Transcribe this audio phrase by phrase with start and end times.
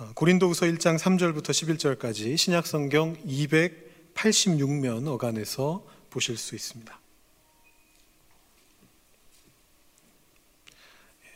[0.00, 6.98] 어, 고린도후서 1장 3절부터 11절까지 신약 성경 286면 어간에서 보실 수 있습니다.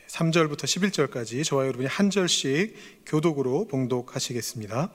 [0.07, 4.91] 3절부터 11절까지 저와 여러분이 한 절씩 교독으로 봉독하시겠습니다.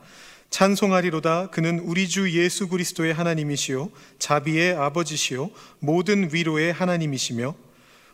[0.49, 5.49] 찬송하리로다 그는 우리 주 예수 그리스도의 하나님이시요 자비의 아버지시요
[5.79, 7.55] 모든 위로의 하나님이시며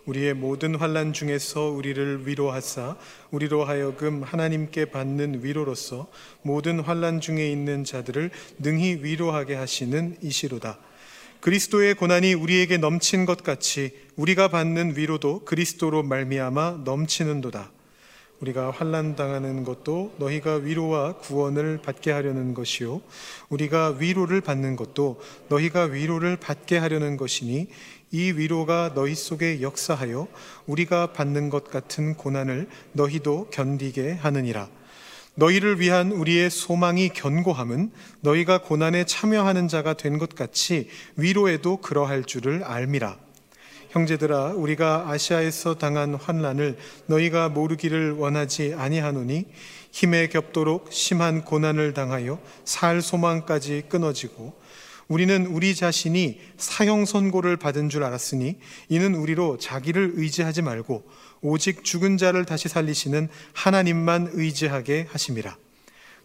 [0.07, 2.95] 우리의 모든 환난 중에서 우리를 위로하사
[3.29, 6.07] 우리로 하여금 하나님께 받는 위로로서
[6.41, 10.79] 모든 환난 중에 있는 자들을 능히 위로하게 하시는 이시로다.
[11.41, 17.71] 그리스도의 고난이 우리에게 넘친 것 같이 우리가 받는 위로도 그리스도로 말미암아 넘치는도다.
[18.39, 23.01] 우리가 환난 당하는 것도 너희가 위로와 구원을 받게 하려는 것이요
[23.49, 27.67] 우리가 위로를 받는 것도 너희가 위로를 받게 하려는 것이니
[28.11, 30.27] 이 위로가 너희 속에 역사하여
[30.65, 34.69] 우리가 받는 것 같은 고난을 너희도 견디게 하느니라.
[35.35, 42.63] 너희를 위한 우리의 소망이 견고함은 너희가 고난에 참여하는 자가 된 것 같이 위로에도 그러할 줄을
[42.63, 43.17] 알미라.
[43.89, 49.45] 형제들아 우리가 아시아에서 당한 환란을 너희가 모르기를 원하지 아니하노니
[49.91, 54.53] 힘에 겹도록 심한 고난을 당하여 살 소망까지 끊어지고
[55.07, 58.57] 우리는 우리 자신이 사형 선고를 받은 줄 알았으니
[58.89, 61.03] 이는 우리로 자기를 의지하지 말고
[61.41, 65.57] 오직 죽은 자를 다시 살리시는 하나님만 의지하게 하심이라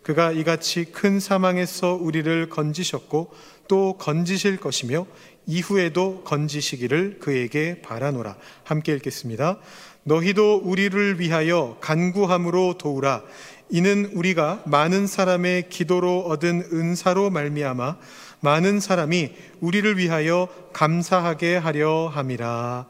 [0.03, 3.33] 그가 이같이 큰 사망에서 우리를 건지셨고
[3.69, 5.07] 또 건지실 것이며
[5.47, 8.37] 이후에도 건지시기를 그에게 바라노라.
[8.65, 9.59] 함께 읽겠습니다.
[10.05, 13.23] 너희도 우리를 위하여 간구함으로 도우라.
[13.71, 17.97] 이는 우리가 많은 사람의 기도로 얻은 은사로 말미암아
[18.43, 22.87] 많은 사람이 우리를 위하여 감사하게 하려 함이라.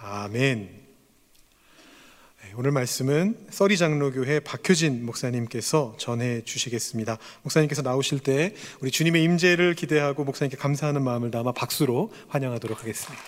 [0.00, 0.80] 아멘.
[2.54, 7.18] 오늘 말씀은 써리 장로교회 박효진 목사님께서 전해 주시겠습니다.
[7.42, 13.22] 목사님께서 나오실 때 우리 주님의 임재를 기대하고 목사님께 감사하는 마음을 담아 박수로 환영하도록 하겠습니다.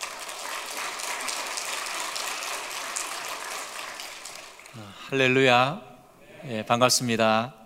[5.09, 5.83] 할렐루야.
[6.51, 7.64] 예, 반갑습니다.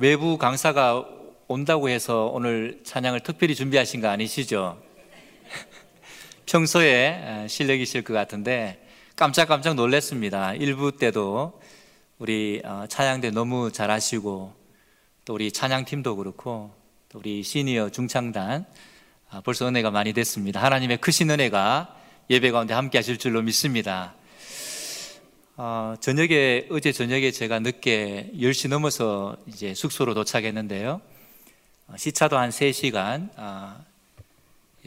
[0.00, 1.04] 외부 강사가
[1.48, 4.80] 온다고 해서 오늘 찬양을 특별히 준비하신 거 아니시죠?
[6.46, 8.80] 평소에 실력이실 것 같은데
[9.16, 10.54] 깜짝깜짝 놀랐습니다.
[10.54, 11.60] 일부 때도
[12.18, 14.54] 우리 어, 찬양대 너무 잘하시고
[15.24, 16.72] 또 우리 찬양팀도 그렇고
[17.08, 18.66] 또 우리 시니어 중창단
[19.30, 20.62] 아, 벌써 은혜가 많이 됐습니다.
[20.62, 21.96] 하나님의 크신 은혜가
[22.30, 24.14] 예배 가운데 함께 하실 줄로 믿습니다.
[25.60, 31.00] 어, 저녁에 어제 저녁에 제가 늦게 10시 넘어서 이제 숙소로 도착했는데요.
[31.88, 33.30] 어, 시차도 한 3시간.
[33.34, 33.80] 아,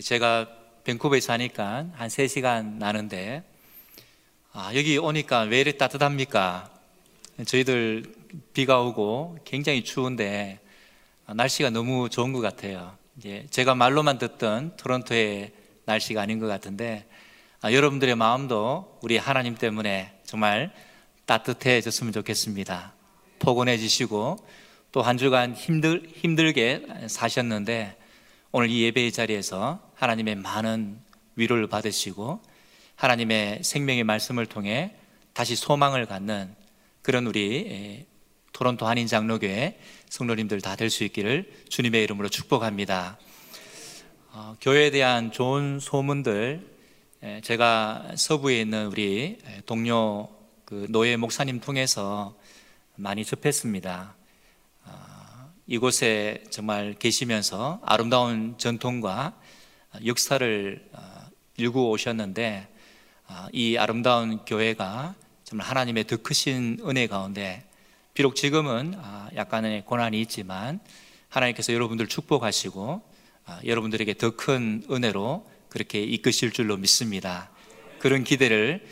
[0.02, 0.48] 제가
[0.86, 3.44] 밴쿠버에 사니까 한 3시간 나는데
[4.54, 6.72] 아, 여기 오니까 왜 이렇게 따뜻합니까?
[7.46, 8.06] 저희들
[8.54, 10.58] 비가 오고 굉장히 추운데
[11.26, 12.96] 날씨가 너무 좋은 것 같아요.
[13.18, 15.52] 이제 제가 말로만 듣던 토론토의
[15.84, 17.06] 날씨가 아닌 것 같은데
[17.60, 20.72] 아, 여러분들의 마음도 우리 하나님 때문에 정말
[21.26, 22.94] 따뜻해졌으면 좋겠습니다.
[23.40, 24.38] 포근해지시고
[24.94, 27.98] 또 한 주간 힘들, 힘들게 사셨는데
[28.54, 31.02] 오늘 이 예배의 자리에서 하나님의 많은
[31.36, 32.42] 위로를 받으시고
[32.96, 34.96] 하나님의 생명의 말씀을 통해
[35.34, 36.56] 다시 소망을 갖는
[37.02, 38.06] 그런 우리
[38.54, 43.18] 토론토 한인 장로교회 성도님들 다 될 수 있기를 주님의 이름으로 축복합니다.
[44.32, 46.71] 어, 교회에 대한 좋은 소문들
[47.22, 49.38] 제가 서부에 있는 우리
[49.68, 50.28] 동료
[50.66, 52.36] 그 노예 목사님 통해서
[52.96, 54.16] 많이 접했습니다.
[55.68, 59.40] 이곳에 정말 계시면서 아름다운 전통과
[60.04, 61.02] 역사를 어,
[61.58, 62.68] 일구 오셨는데
[63.28, 67.64] 어, 이 아름다운 교회가 정말 하나님의 더 크신 은혜 가운데
[68.16, 70.80] 비록 지금은 어, 약간의 고난이 있지만
[71.30, 73.02] 하나님께서 여러분들 축복하시고
[73.64, 77.50] 여러분들에게 더 큰 은혜로 그렇게 이끄실 줄로 믿습니다.
[78.00, 78.86] 그런 기대를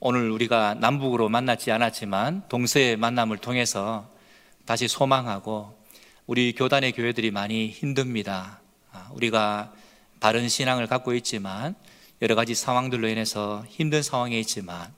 [0.00, 4.10] 오늘 우리가 남북으로 만났지 않았지만 동서의 만남을 통해서
[4.64, 5.78] 다시 소망하고
[6.26, 8.62] 우리 교단의 교회들이 많이 힘듭니다.
[8.92, 9.74] 아, 우리가
[10.20, 11.74] 바른 신앙을 갖고 있지만
[12.22, 14.90] 여러 가지 상황들로 인해서 힘든 상황에 있지만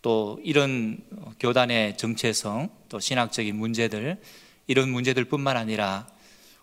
[0.00, 1.04] 또 이런
[1.38, 4.22] 교단의 정체성 또 신학적인 문제들
[4.66, 6.06] 이런 문제들뿐만 아니라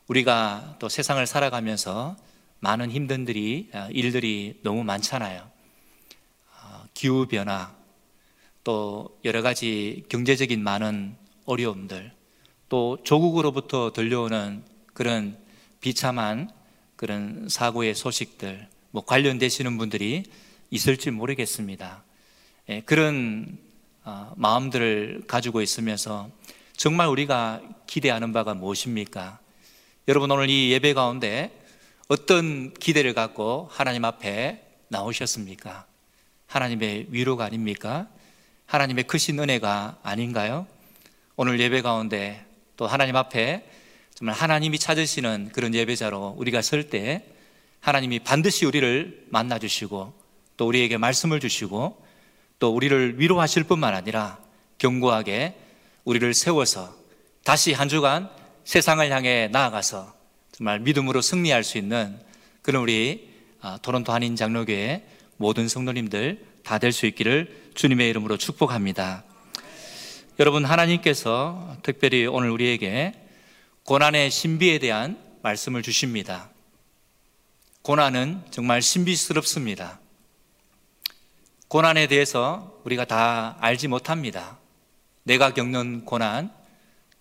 [0.07, 2.17] 우리가 또 세상을 살아가면서
[2.59, 5.49] 많은 힘든들이 아, 일들이 너무 많잖아요.
[6.55, 7.73] 아, 기후 변화
[8.63, 11.15] 또 여러 가지 경제적인 많은
[11.45, 12.11] 어려움들
[12.67, 14.63] 또 조국으로부터 들려오는
[14.93, 15.37] 그런
[15.81, 16.49] 비참한
[16.95, 20.23] 그런 사고의 소식들 뭐 관련되시는 분들이
[20.69, 22.03] 있을지 모르겠습니다.
[22.69, 23.57] 예, 그런
[24.03, 26.29] 어, 마음들을 가지고 있으면서
[26.75, 29.39] 정말 우리가 기대하는 바가 무엇입니까?
[30.07, 31.58] 여러분 오늘 이 예배 가운데
[32.09, 35.85] 어떤 기대를 갖고 하나님 앞에 나오셨습니까?
[36.47, 38.07] 하나님의 위로가 아닙니까?
[38.65, 40.65] 하나님의 크신 은혜가 아닌가요?
[41.35, 42.43] 오늘 예배 가운데
[42.77, 43.63] 또 하나님 앞에
[44.15, 47.23] 정말 하나님이 찾으시는 그런 예배자로 우리가 설 때
[47.79, 50.11] 하나님이 반드시 우리를 만나 주시고
[50.57, 52.03] 또 우리에게 말씀을 주시고
[52.57, 54.39] 또 우리를 위로하실 뿐만 아니라
[54.79, 55.55] 견고하게
[56.05, 56.91] 우리를 세워서
[57.43, 58.31] 다시 한 주간
[58.65, 60.18] 세상을 향해 나아가서
[60.59, 62.19] 정말 믿음으로 승리할 수 있는
[62.61, 63.29] 그런 우리
[63.61, 65.05] 아, 토론토 한인 장로교회
[65.37, 69.23] 모든 성도님들 다 될 수 있기를 주님의 이름으로 축복합니다.
[70.37, 73.13] 여러분 하나님께서 특별히 오늘 우리에게
[73.83, 76.49] 고난의 신비에 대한 말씀을 주십니다.
[77.81, 79.99] 고난은 정말 신비스럽습니다.
[81.69, 84.59] 고난에 대해서 우리가 다 알지 못합니다.
[85.23, 86.51] 내가 겪는 고난,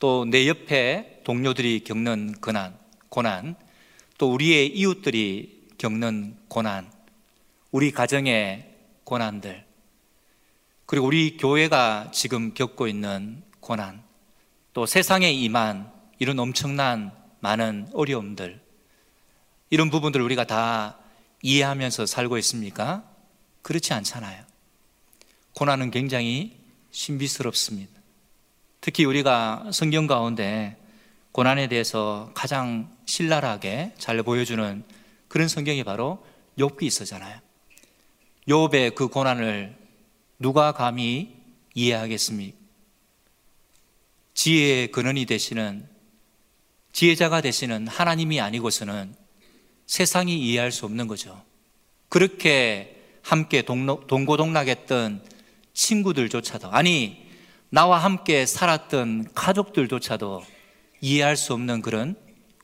[0.01, 2.77] 또 내 옆에 동료들이 겪는 고난,
[3.09, 3.57] 고난,
[4.19, 6.91] 또 우리의 이웃들이 겪는 고난,
[7.71, 8.75] 우리 가정의
[9.05, 9.65] 고난들,
[10.87, 14.03] 그리고 우리 교회가 지금 겪고 있는 고난,
[14.73, 18.61] 또 세상에 임한 이런 엄청난 많은 어려움들,
[19.71, 20.99] 이런 부분들 우리가 다
[21.43, 23.05] 이해하면서 살고 있습니까?
[23.63, 24.43] 그렇지 않잖아요.
[25.55, 26.57] 고난은 굉장히
[26.91, 27.93] 신비스럽습니다.
[28.81, 30.77] 특히 우리가 성경 가운데
[31.33, 34.85] 고난에 대해서 가장 신랄하게 잘 보여주는
[35.29, 36.25] 그런 성경이 바로
[36.59, 37.39] 욥기 있었잖아요.
[38.49, 39.77] 욥의 그 고난을
[40.39, 41.37] 누가 감히
[41.75, 42.57] 이해하겠습니까?
[44.35, 45.87] 지혜의 근원이 되시는
[46.93, 49.15] 지혜자가 되시는 하나님이 아니고서는
[49.87, 51.43] 세상이 이해할 수 없는 거죠.
[52.09, 55.25] 그렇게 함께 동고동락했던
[55.75, 57.27] 친구들조차도 아니
[57.69, 60.43] 나와 함께 살았던 가족들조차도
[61.01, 62.17] 이해할 수 없는 그런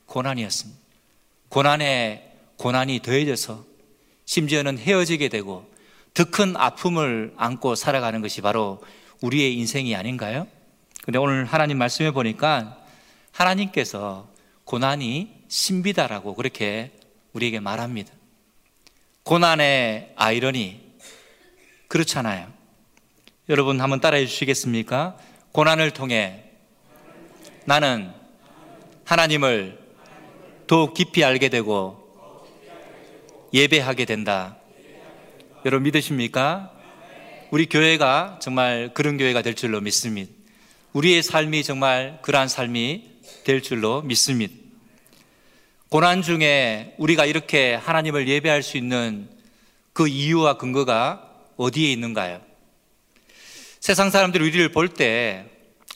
[0.06, 0.80] 고난이었습니다.
[1.48, 3.64] 고난에 고난이 더해져서
[4.24, 5.72] 심지어는 헤어지게 되고
[6.14, 8.82] 더 큰 아픔을 안고 살아가는 것이 바로
[9.20, 10.46] 우리의 인생이 아닌가요?
[11.02, 12.78] 근데 오늘 하나님 말씀해 보니까
[13.32, 14.28] 하나님께서
[14.64, 16.92] 고난이 신비다라고 그렇게
[17.32, 18.12] 우리에게 말합니다.
[19.24, 20.94] 고난의 아이러니
[21.88, 22.52] 그렇잖아요.
[23.48, 25.18] 여러분 한번 따라해 주시겠습니까?
[25.52, 26.44] 고난을 통해
[27.66, 28.12] 나는
[29.04, 29.78] 하나님을
[30.66, 32.00] 더욱 깊이 알게 되고
[33.52, 34.56] 예배하게 된다.
[35.64, 36.72] 여러분 믿으십니까?
[37.50, 40.32] 우리 교회가 정말 그런 교회가 될 줄로 믿습니다.
[40.92, 43.10] 우리의 삶이 정말 그러한 삶이
[43.44, 44.54] 될 줄로 믿습니다.
[45.90, 49.28] 고난 중에 우리가 이렇게 하나님을 예배할 수 있는
[49.92, 52.40] 그 이유와 근거가 어디에 있는가요?
[53.78, 55.44] 세상 사람들이 우리를 볼 때,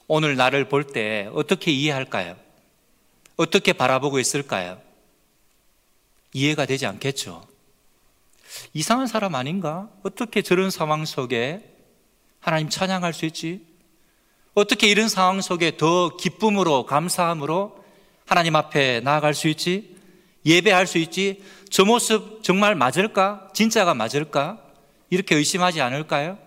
[0.06, 2.36] 오늘 나를 볼 때 어떻게 이해할까요?
[3.38, 4.80] 어떻게 바라보고 있을까요?
[6.32, 7.46] 이해가 되지 않겠죠.
[8.74, 9.88] 이상한 사람 아닌가?
[10.02, 11.62] 어떻게 저런 상황 속에
[12.40, 13.64] 하나님 찬양할 수 있지?
[14.54, 17.84] 어떻게 이런 상황 속에 더 기쁨으로, 감사함으로
[18.26, 19.96] 하나님 앞에 나아갈 수 있지?
[20.44, 21.40] 예배할 수 있지?
[21.70, 23.50] 저 모습 정말 맞을까?
[23.54, 24.58] 진짜가 맞을까?
[25.10, 26.38] 이렇게 의심하지 않을까요?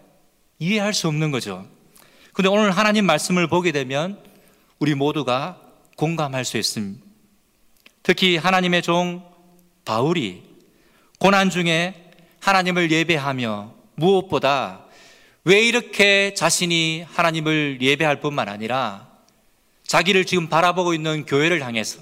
[0.59, 1.65] 이해할 수 없는 거죠.
[2.33, 4.21] 근데 오늘 하나님 말씀을 보게 되면
[4.77, 5.70] 우리 모두가
[6.01, 6.99] 공감할 수 있습니다.
[8.01, 9.23] 특히 하나님의 종
[9.85, 10.41] 바울이
[11.19, 11.93] 고난 중에
[12.39, 14.85] 하나님을 예배하며 무엇보다
[15.43, 19.09] 왜 이렇게 자신이 하나님을 예배할 뿐만 아니라
[19.85, 21.99] 자기를 지금 바라보고 있는 교회를 향해서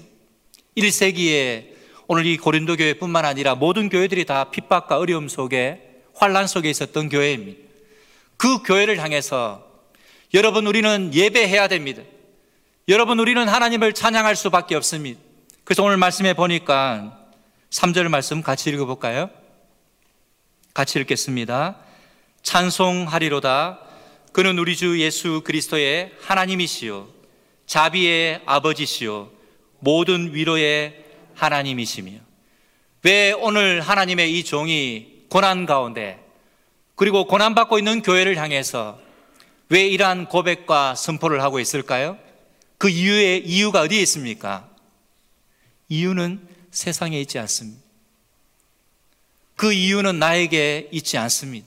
[0.78, 1.66] 1세기에
[2.06, 7.60] 오늘 이 고린도 교회뿐만 아니라 모든 교회들이 다 핍박과 어려움 속에 환란 속에 있었던 교회입니다.
[8.38, 9.68] 그 교회를 향해서
[10.32, 12.02] 여러분 우리는 예배해야 됩니다.
[12.90, 15.20] 여러분 우리는 하나님을 찬양할 수밖에 없습니다.
[15.62, 17.20] 그래서 오늘 말씀해 보니까
[17.70, 19.30] 3절 말씀 같이 읽어볼까요?
[20.74, 21.76] 같이 읽겠습니다.
[22.42, 23.78] 찬송하리로다.
[24.32, 27.06] 그는 우리 주 예수 그리스도의 하나님이시요.
[27.66, 29.30] 자비의 아버지시요.
[29.78, 31.04] 모든 위로의
[31.36, 32.10] 하나님이시며.
[33.04, 36.18] 왜 오늘 하나님의 이 종이 고난 가운데
[36.96, 38.98] 그리고 고난받고 있는 교회를 향해서
[39.68, 42.18] 왜 이러한 고백과 선포를 하고 있을까요?
[42.80, 44.66] 그 이유의 이유가 어디에 있습니까?
[45.90, 47.78] 이유는 세상에 있지 않습니다.
[49.54, 51.66] 그 이유는 나에게 있지 않습니다.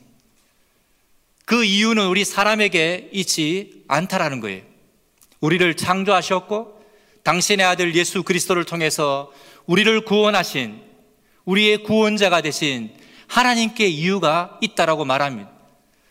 [1.45, 4.63] 그 이유는 우리 사람에게 있지 않다라는 거예요.
[5.39, 6.83] 우리를 창조하셨고
[7.21, 9.31] 당신의 아들 예수 그리스도를 통해서
[9.67, 10.81] 우리를 구원하신
[11.45, 12.91] 우리의 구원자가 되신
[13.27, 15.51] 하나님께 이유가 있다라고 말합니다.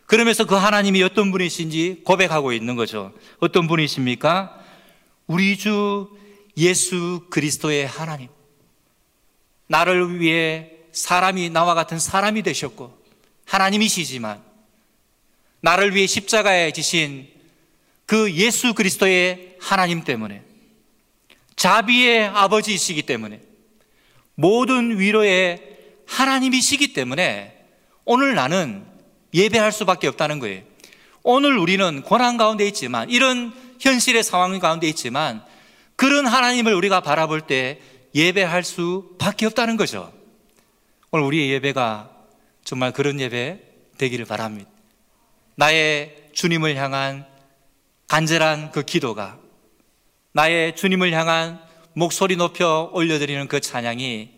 [0.06, 3.12] 그러면서 그 하나님이 어떤 분이신지 고백하고 있는 거죠.
[3.40, 4.61] 어떤 분이십니까?
[5.26, 6.08] 우리 주
[6.56, 8.28] 예수 그리스도의 하나님.
[9.66, 13.02] 나를 위해 사람이 나와 같은 사람이 되셨고
[13.46, 14.42] 하나님이시지만
[15.60, 17.28] 나를 위해 십자가에 지신
[18.04, 20.42] 그 예수 그리스도의 하나님 때문에
[21.56, 23.40] 자비의 아버지이시기 때문에
[24.34, 25.62] 모든 위로의
[26.06, 27.56] 하나님이시기 때문에
[28.04, 28.84] 오늘 나는
[29.32, 30.62] 예배할 수밖에 없다는 거예요.
[31.22, 35.44] 오늘 우리는 고난 가운데 있지만 이런 현실의 상황 가운데 있지만
[35.96, 37.80] 그런 하나님을 우리가 바라볼 때
[38.14, 40.12] 예배할 수밖에 없다는 거죠.
[41.10, 42.10] 오늘 우리의 예배가
[42.64, 43.60] 정말 그런 예배
[43.98, 44.70] 되기를 바랍니다.
[45.56, 47.26] 나의 주님을 향한
[48.06, 49.38] 간절한 그 기도가
[50.32, 51.60] 나의 주님을 향한
[51.94, 54.30] 목소리 높여 올려드리는 그 찬양이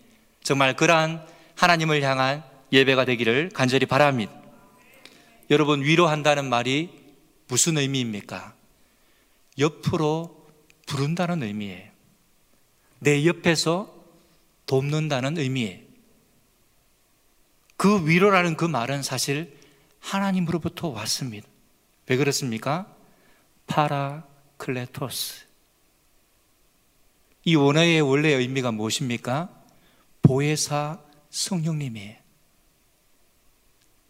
[0.43, 1.25] 정말 그러한
[1.55, 4.33] 하나님을 향한 예배가 되기를 간절히 바랍니다.
[5.51, 6.91] 여러분, 위로한다는 말이
[7.47, 8.55] 무슨 의미입니까?
[9.59, 10.47] 옆으로
[10.87, 11.91] 부른다는 의미예요.
[13.01, 13.95] 내 옆에서
[14.67, 15.85] 돕는다는 의미예요.
[17.77, 19.59] 그 위로라는 그 말은 사실
[20.01, 21.47] 하나님으로부터 왔습니다.
[22.07, 22.95] 왜 그렇습니까?
[23.67, 25.47] παράκλητος.
[27.45, 29.51] 이 원어의 원래 의미가 무엇입니까?
[30.23, 32.17] 보혜사 성령님이에요.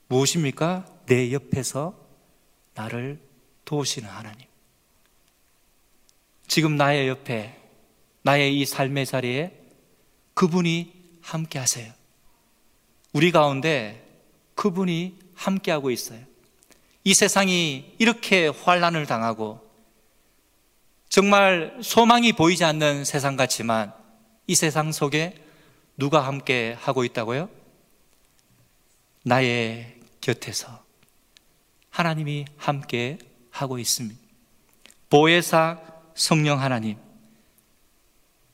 [0.09, 0.87] 무엇입니까?
[1.07, 1.99] 내 옆에서
[2.75, 3.21] 나를
[3.65, 4.54] 도우시는 하나님.
[6.47, 7.59] 지금 나의 옆에,
[8.23, 9.53] 나의 이 삶의 자리에
[10.35, 11.93] 그분이 함께 하세요.
[13.13, 14.05] 우리 가운데
[14.55, 16.21] 그분이 함께하고 있어요.
[17.05, 19.61] 이 세상이 이렇게 환란을 당하고
[21.09, 23.93] 정말 소망이 보이지 않는 세상 같지만
[24.47, 25.35] 이 세상 속에
[25.97, 27.49] 누가 함께 하고 있다고요?
[29.23, 30.83] 나의 곁에서
[31.91, 33.19] 하나님이 함께
[33.51, 34.19] 하고 있습니다.
[35.09, 35.81] 보혜사
[36.15, 36.97] 성령 하나님.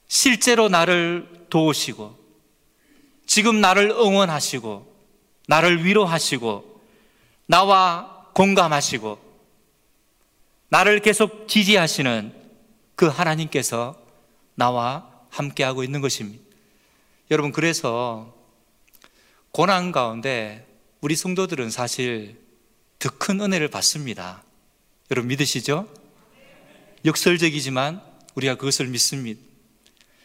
[0.09, 2.19] 실제로 나를 도우시고
[3.27, 4.91] 지금 나를 응원하시고
[5.47, 6.81] 나를 위로하시고
[7.47, 9.19] 나와 공감하시고
[10.69, 12.33] 나를 계속 지지하시는
[12.95, 13.97] 그 하나님께서
[14.55, 16.43] 나와 함께하고 있는 것입니다.
[17.31, 18.35] 여러분, 그래서
[19.53, 20.67] 고난 가운데
[21.01, 22.39] 우리 성도들은 사실
[22.99, 24.45] 더 큰 은혜를 받습니다.
[25.11, 25.89] 여러분 믿으시죠?
[27.05, 28.03] 역설적이지만
[28.35, 29.41] 우리가 그것을 믿습니다.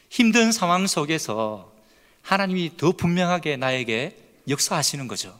[0.09, 1.73] 힘든 상황 속에서
[2.21, 4.17] 하나님이 더 분명하게 나에게
[4.47, 5.39] 역사하시는 거죠.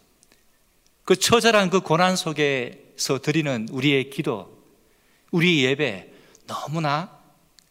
[1.03, 4.55] 그 처절한 그 고난 속에서 드리는 우리의 기도,
[5.31, 6.11] 우리 예배
[6.47, 7.11] 너무나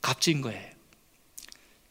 [0.00, 0.75] 값진 거예요.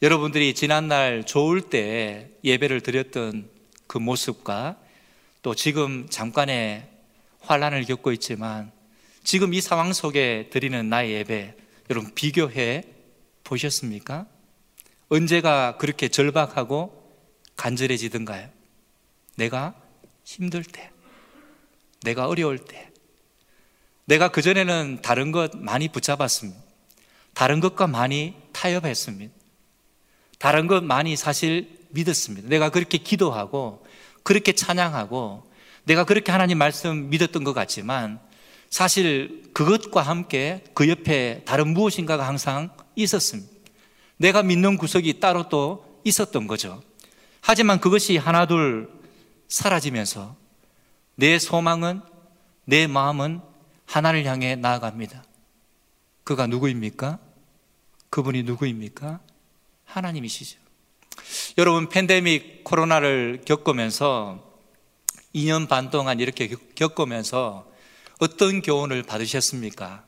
[0.01, 3.49] 여러분들이 지난날 좋을 때 예배를 드렸던
[3.87, 4.77] 그 모습과
[5.41, 6.87] 또 지금 잠깐의
[7.41, 8.71] 환란을 겪고 있지만
[9.23, 11.55] 지금 이 상황 속에 드리는 나의 예배
[11.93, 12.83] 여러분 비교해
[13.43, 14.25] 보셨습니까?
[15.09, 17.07] 언제가 그렇게 절박하고
[17.55, 18.50] 간절해지던가요?
[19.35, 19.75] 내가
[20.23, 20.89] 힘들 때,
[22.01, 22.89] 내가 어려울 때,
[24.05, 26.59] 내가 그전에는 다른 것 많이 붙잡았습니다.
[27.35, 29.31] 다른 것과 많이 타협했습니다.
[30.39, 32.50] 다른 것 많이 사실 믿었습니다.
[32.50, 33.85] 내가 그렇게 기도하고,
[34.23, 35.47] 그렇게 찬양하고,
[35.83, 38.19] 내가 그렇게 하나님 말씀 믿었던 것 같지만,
[38.73, 43.53] 사실 그것과 함께 그 옆에 다른 무엇인가가 항상 있었습니다.
[44.17, 46.81] 내가 믿는 구석이 따로 또 있었던 거죠.
[47.39, 48.89] 하지만 그것이 하나둘
[49.47, 50.35] 사라지면서
[51.13, 52.01] 내 소망은,
[52.65, 53.41] 내 마음은
[53.85, 55.23] 하나를 향해 나아갑니다.
[56.23, 57.19] 그가 누구입니까?
[58.09, 59.19] 그분이 누구입니까?
[59.85, 60.57] 하나님이시죠.
[61.59, 64.51] 여러분, 팬데믹 코로나를 겪으면서
[65.35, 67.71] 2년 반 동안 이렇게 겪으면서
[68.20, 70.05] 어떤 교훈을 받으셨습니까?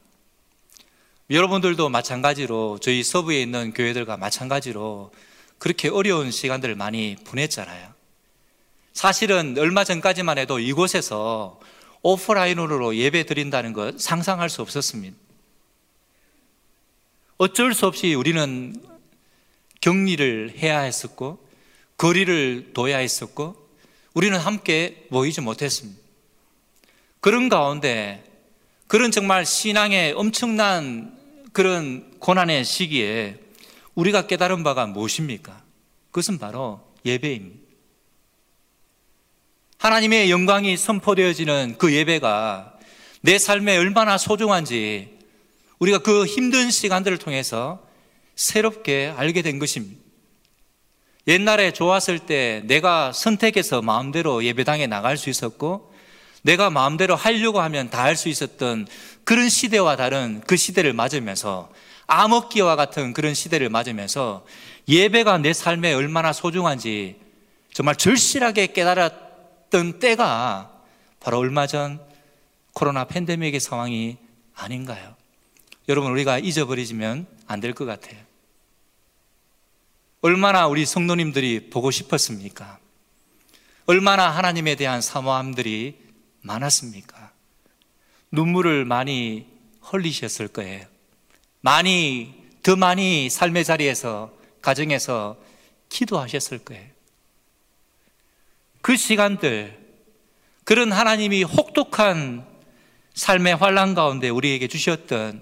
[1.30, 5.12] 여러분들도 마찬가지로 저희 서부에 있는 교회들과 마찬가지로
[5.58, 7.94] 그렇게 어려운 시간들을 많이 보냈잖아요.
[8.94, 11.60] 사실은 얼마 전까지만 해도 이곳에서
[12.04, 15.18] 오프라인으로 예배 드린다는 것 상상할 수 없었습니다.
[17.38, 18.82] 어쩔 수 없이 우리는
[19.82, 21.46] 격리를 해야 했었고,
[21.98, 23.68] 거리를 둬야 했었고,
[24.14, 26.05] 우리는 함께 모이지 못했습니다.
[27.26, 28.24] 그런 가운데,
[28.86, 31.18] 그런 정말 신앙의 엄청난
[31.54, 33.40] 그런 고난의 시기에
[33.96, 35.60] 우리가 깨달은 바가 무엇입니까?
[36.12, 37.58] 그것은 바로 예배입니다.
[39.80, 42.78] 하나님의 영광이 선포되어지는 그 예배가
[43.22, 45.18] 내 삶에 얼마나 소중한지
[45.80, 47.88] 우리가 그 힘든 시간들을 통해서
[48.36, 50.00] 새롭게 알게 된 것입니다.
[51.28, 55.95] 옛날에 좋았을 때 내가 선택해서 마음대로 예배당에 나갈 수 있었고
[56.46, 58.88] 내가 마음대로 하려고 하면 다 할 수 있었던
[59.24, 61.72] 그런 시대와 다른 그 시대를 맞으면서
[62.08, 64.46] 암흑기와 같은 그런 시대를 맞으면서
[64.88, 67.20] 예배가 내 삶에 얼마나 소중한지
[67.74, 70.72] 정말 절실하게 깨달았던 때가
[71.20, 72.00] 바로 얼마 전
[72.74, 74.18] 코로나 팬데믹의 상황이
[74.54, 75.16] 아닌가요?
[75.90, 78.18] 여러분, 우리가 잊어버리면 안 될 것 같아요.
[80.22, 82.78] 얼마나 우리 성도님들이 보고 싶었습니까?
[83.88, 86.05] 얼마나 하나님에 대한 사모함들이
[86.46, 87.32] 많았습니까?
[88.32, 89.48] 눈물을 많이
[89.82, 90.86] 흘리셨을 거예요.
[91.62, 92.34] 많이,
[92.64, 95.38] 더 많이 삶의 자리에서, 가정에서
[95.90, 96.86] 기도하셨을 거예요.
[98.82, 99.78] 그 시간들,
[100.64, 102.46] 그런 하나님이 혹독한
[103.14, 105.42] 삶의 환란 가운데 우리에게 주셨던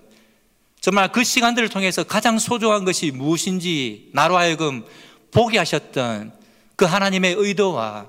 [0.79, 4.85] 정말 그 시간들을 통해서 가장 소중한 것이 무엇인지 나로 하여금
[5.31, 6.33] 보게 하셨던
[6.75, 8.07] 그 하나님의 의도와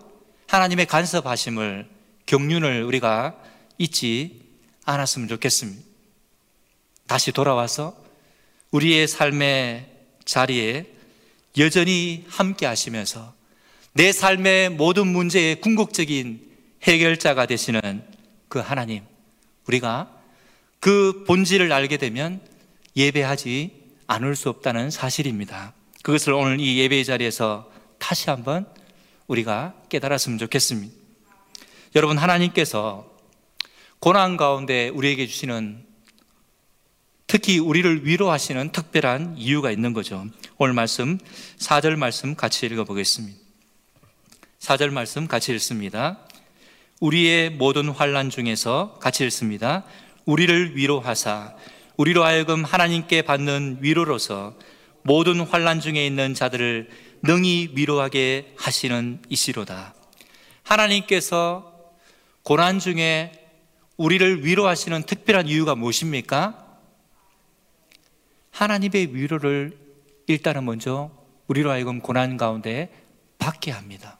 [0.48, 1.93] 하나님의 간섭하심을
[2.26, 3.36] 경륜을 우리가
[3.78, 4.42] 잊지
[4.84, 5.82] 않았으면 좋겠습니다.
[7.06, 7.96] 다시 돌아와서
[8.70, 9.90] 우리의 삶의
[10.24, 10.86] 자리에
[11.58, 13.34] 여전히 함께 하시면서
[13.92, 16.40] 내 삶의 모든 문제의 궁극적인
[16.82, 18.02] 해결자가 되시는
[18.48, 19.04] 그 하나님,
[19.66, 20.10] 우리가
[20.80, 22.40] 그 본질을 알게 되면
[22.96, 25.72] 예배하지 않을 수 없다는 사실입니다.
[26.02, 28.66] 그것을 오늘 이 예배의 자리에서 다시 한번
[29.26, 31.03] 우리가 깨달았으면 좋겠습니다.
[31.96, 33.08] 여러분, 하나님께서
[34.00, 35.86] 고난 가운데 우리에게 주시는
[37.28, 40.26] 특히 우리를 위로하시는 특별한 이유가 있는 거죠.
[40.58, 41.18] 오늘 말씀,
[41.58, 43.38] 4절 말씀 같이 읽어 보겠습니다.
[44.58, 46.18] 4절 말씀 같이 읽습니다.
[46.98, 49.84] 우리의 모든 환란 중에서 같이 읽습니다.
[50.24, 51.54] 우리를 위로하사
[51.96, 54.56] 우리로 하여금 하나님께 받는 위로로서
[55.02, 56.88] 모든 환란 중에 있는 자들을
[57.22, 59.94] 능히 위로하게 하시는 이시로다.
[60.64, 61.73] 하나님께서
[62.44, 63.32] 고난 중에
[63.96, 66.78] 우리를 위로하시는 특별한 이유가 무엇입니까?
[68.50, 69.76] 하나님의 위로를
[70.26, 71.10] 일단은 먼저
[71.48, 72.92] 우리로 하여금 고난 가운데
[73.38, 74.18] 받게 합니다.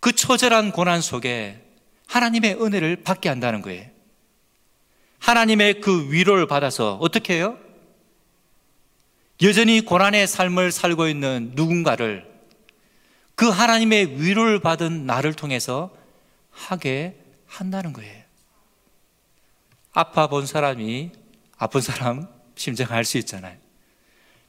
[0.00, 1.62] 그 처절한 고난 속에
[2.08, 3.88] 하나님의 은혜를 받게 한다는 거예요.
[5.20, 7.56] 하나님의 그 위로를 받아서 어떻게 해요?
[9.40, 12.32] 여전히 고난의 삶을 살고 있는 누군가를
[13.34, 15.90] 그 하나님의 위로를 받은 나를 통해서
[16.52, 18.22] 하게 한다는 거예요.
[19.92, 21.10] 아파 본 사람이
[21.58, 23.58] 아픈 사람 심정을 알수 있잖아요.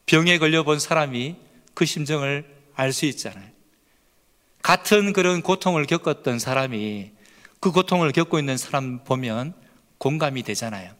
[0.05, 1.35] 병에 걸려 본 사람이
[1.73, 3.47] 그 심정을 알 수 있잖아요.
[4.61, 7.11] 같은 그런 고통을 겪었던 사람이
[7.59, 9.53] 그 고통을 겪고 있는 사람 보면
[9.97, 10.93] 공감이 되잖아요.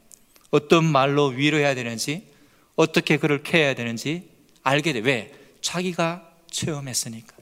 [0.51, 2.31] 어떤 말로 위로해야 되는지,
[2.75, 4.29] 어떻게 그를 케어해야 되는지
[4.63, 4.99] 알게 돼.
[4.99, 5.33] 왜?
[5.61, 7.35] 자기가 체험했으니까.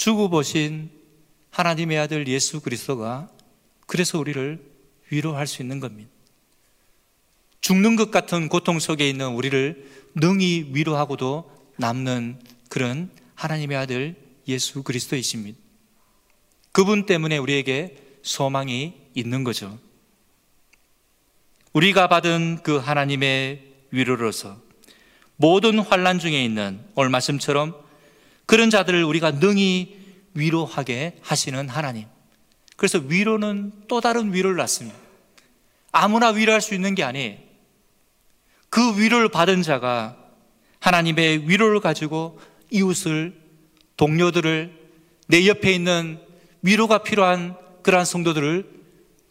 [0.00, 0.90] 주고 보신
[1.50, 3.28] 하나님의 아들 예수 그리스도가
[3.86, 4.58] 그래서 우리를
[5.10, 6.10] 위로할 수 있는 겁니다.
[7.60, 14.16] 죽는 것 같은 고통 속에 있는 우리를 능히 위로하고도 남는 그런 하나님의 아들
[14.48, 15.58] 예수 그리스도이십니다.
[16.72, 19.78] 그분 때문에 우리에게 소망이 있는 거죠.
[21.74, 24.56] 우리가 받은 그 하나님의 위로로서
[25.36, 27.89] 모든 환란 중에 있는 오늘 말씀처럼
[28.50, 29.96] 그런 자들을 우리가 능히
[30.34, 32.08] 위로하게 하시는 하나님.
[32.74, 34.98] 그래서 위로는 또 다른 위로를 낳습니다.
[35.92, 37.38] 아무나 위로할 수 있는 게 아니에요.
[38.68, 40.16] 그 위로를 받은 자가
[40.80, 42.40] 하나님의 위로를 가지고
[42.72, 43.40] 이웃을,
[43.96, 44.76] 동료들을,
[45.28, 46.18] 내 옆에 있는
[46.62, 48.68] 위로가 필요한 그러한 성도들을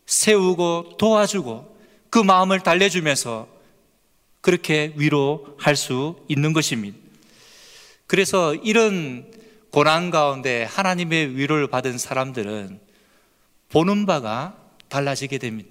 [0.06, 1.78] 세우고 도와주고
[2.10, 3.50] 그 마음을 달래주면서
[4.40, 6.99] 그렇게 위로할 수 있는 것입니다.
[8.10, 9.32] 그래서 이런
[9.70, 12.80] 고난 가운데 하나님의 위로를 받은 사람들은
[13.70, 15.70] 보는 바가 달라지게 됩니다.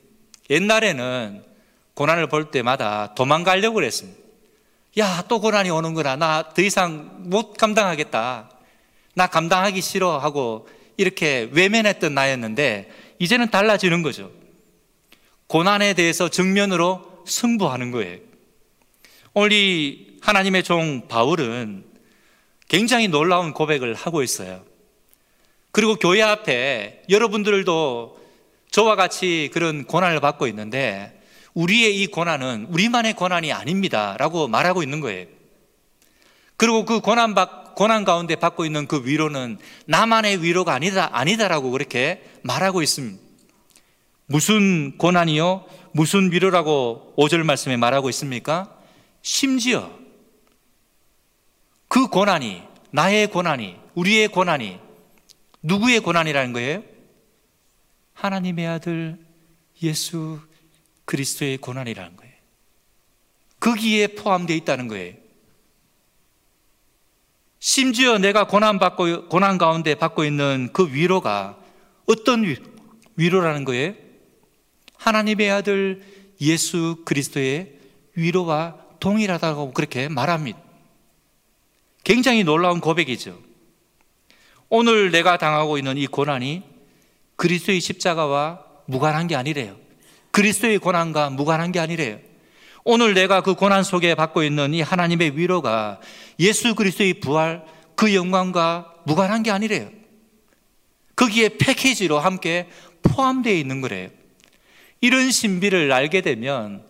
[0.49, 1.43] 옛날에는
[1.95, 4.21] 고난을 볼 때마다 도망가려고 그랬습니다.
[5.01, 6.15] 야, 또 고난이 오는구나.
[6.15, 8.51] 나 더 이상 못 감당하겠다.
[9.15, 14.31] 나 감당하기 싫어 하고 이렇게 외면했던 나였는데 이제는 달라지는 거죠.
[15.49, 18.21] 고난에 대해서 정면으로 승부하는 거예요.
[19.35, 21.88] 오늘 이 하나님의 종 바울은
[22.69, 24.63] 굉장히 놀라운 고백을 하고 있어요.
[25.73, 28.19] 그리고 교회 앞에 여러분들도
[28.71, 31.19] 저와 같이 그런 고난을 받고 있는데
[31.55, 34.17] 우리의 이 고난은 우리만의 고난이 아닙니다.
[34.19, 35.27] 라고 말하고 있는 거예요.
[36.57, 42.23] 그리고 그 고난, 받, 고난 가운데 받고 있는 그 위로는 나만의 위로가 아니다, 아니다라고 그렇게
[42.43, 43.19] 말하고 있습니다.
[44.27, 45.65] 무슨 고난이요?
[45.93, 48.77] 무슨 위로라고 5절 말씀에 말하고 있습니까?
[49.23, 49.91] 심지어
[51.89, 54.79] 그 고난이, 나의 고난이, 우리의 고난이
[55.63, 56.83] 누구의 고난이라는 거예요?
[58.15, 59.19] 하나님의 아들
[59.83, 60.41] 예수
[61.05, 62.35] 그리스도의 고난이라는 거예요.
[63.61, 65.15] 거기에 포함되어 있다는 거예요.
[67.59, 71.59] 심지어 내가 고난 받고 고난 가운데 받고 있는 그 위로가
[72.07, 72.45] 어떤
[73.17, 73.95] 위로 라는 거예요?
[74.97, 76.03] 하나님의 아들
[76.41, 77.79] 예수 그리스도의
[78.15, 80.68] 위로와 동일하다고 그렇게 말합니다.
[82.09, 83.39] 굉장히 놀라운 고백이죠.
[84.71, 86.63] 오늘 내가 당하고 있는 이 고난이
[87.37, 89.77] 그리스도의 십자가와 무관한 게 아니래요.
[90.31, 92.19] 그리스도의 고난과 무관한 게 아니래요.
[92.83, 96.01] 오늘 내가 그 고난 속에 받고 있는 이 하나님의 위로가
[96.41, 99.91] 예수 그리스도의 부활 그 영광과 무관한 게 아니래요.
[101.15, 102.71] 거기에 패키지로 함께
[103.03, 104.09] 포함되어 있는 거래요.
[105.03, 106.87] 이런 신비를 알게 되면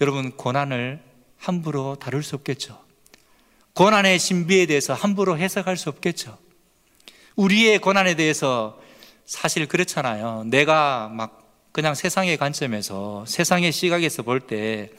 [0.00, 1.02] 여러분 고난을
[1.36, 2.83] 함부로 다룰 수 없겠죠.
[3.74, 6.38] 고난의 신비에 대해서 함부로 해석할 수 없겠죠.
[7.36, 8.80] 우리의 고난에 대해서
[9.26, 10.44] 사실 그렇잖아요.
[10.46, 14.90] 내가 막 그냥 세상의 관점에서 세상의 시각에서 볼 때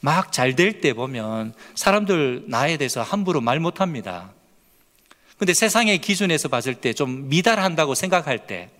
[0.00, 4.32] 막 잘 될 때 보면 사람들 나에 대해서 함부로 말 못합니다.
[5.38, 8.70] 근데 세상의 기준에서 봤을 때 좀 미달한다고 생각할 때,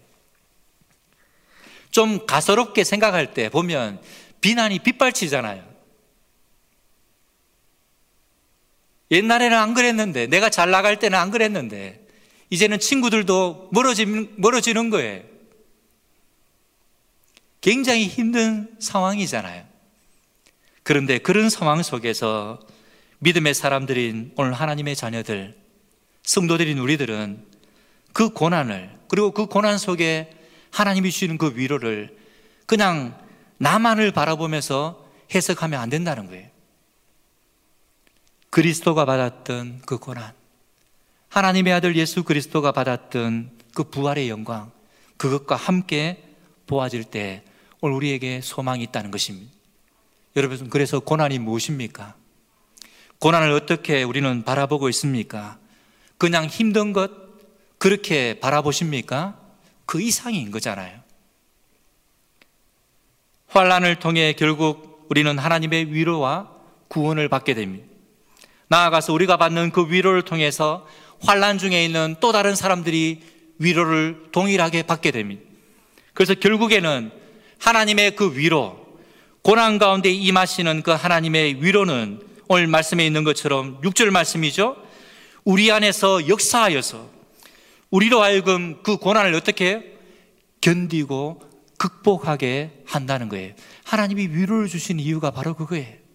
[1.90, 4.00] 좀 가소롭게 생각할 때 보면
[4.40, 5.75] 비난이 빗발치잖아요.
[9.10, 12.06] 옛날에는 안 그랬는데, 내가 잘 나갈 때는 안 그랬는데,
[12.50, 15.22] 이제는 친구들도 멀어지는, 멀어지는 거예요.
[17.60, 19.64] 굉장히 힘든 상황이잖아요.
[20.82, 22.60] 그런데 그런 상황 속에서
[23.18, 25.56] 믿음의 사람들인 오늘 하나님의 자녀들,
[26.22, 27.44] 성도들인 우리들은
[28.12, 30.30] 그 고난을, 그리고 그 고난 속에
[30.70, 32.16] 하나님이 주시는 그 위로를
[32.66, 33.18] 그냥
[33.58, 36.48] 나만을 바라보면서 해석하면 안 된다는 거예요.
[38.56, 40.32] 그리스도가 받았던 그 고난,
[41.28, 44.70] 하나님의 아들 예수 그리스도가 받았던 그 부활의 영광,
[45.18, 46.24] 그것과 함께
[46.66, 47.42] 보아질 때
[47.82, 49.52] 오늘 우리에게 소망이 있다는 것입니다.
[50.36, 52.14] 여러분, 그래서 고난이 무엇입니까?
[53.18, 55.58] 고난을 어떻게 우리는 바라보고 있습니까?
[56.16, 57.10] 그냥 힘든 것
[57.76, 59.38] 그렇게 바라보십니까?
[59.84, 60.98] 그 이상인 거잖아요.
[63.48, 66.50] 환란을 통해 결국 우리는 하나님의 위로와
[66.88, 67.95] 구원을 받게 됩니다.
[68.68, 70.86] 나아가서 우리가 받는 그 위로를 통해서
[71.20, 73.22] 환란 중에 있는 또 다른 사람들이
[73.58, 75.42] 위로를 동일하게 받게 됩니다.
[76.14, 77.10] 그래서 결국에는
[77.58, 78.84] 하나님의 그 위로,
[79.42, 84.76] 고난 가운데 임하시는 그 하나님의 위로는 오늘 말씀에 있는 것처럼 6절 말씀이죠.
[85.44, 87.08] 우리 안에서 역사하여서
[87.90, 89.96] 우리로 하여금 그 고난을 어떻게
[90.60, 91.42] 견디고
[91.78, 93.54] 극복하게 한다는 거예요.
[93.84, 96.05] 하나님이 위로를 주신 이유가 바로 그거예요.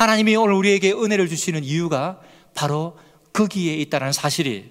[0.00, 2.22] 하나님이 오늘 우리에게 은혜를 주시는 이유가
[2.54, 2.98] 바로
[3.34, 4.70] 거기에 있다는 사실이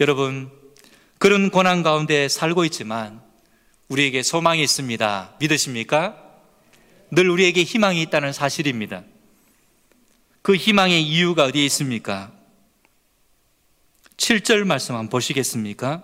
[0.00, 0.50] 여러분
[1.18, 3.22] 그런 고난 가운데 살고 있지만
[3.86, 5.36] 우리에게 소망이 있습니다.
[5.38, 6.20] 믿으십니까?
[7.12, 9.04] 늘 우리에게 희망이 있다는 사실입니다.
[10.42, 12.32] 그 희망의 이유가 어디에 있습니까?
[14.16, 16.02] 7절 말씀 한번 보시겠습니까?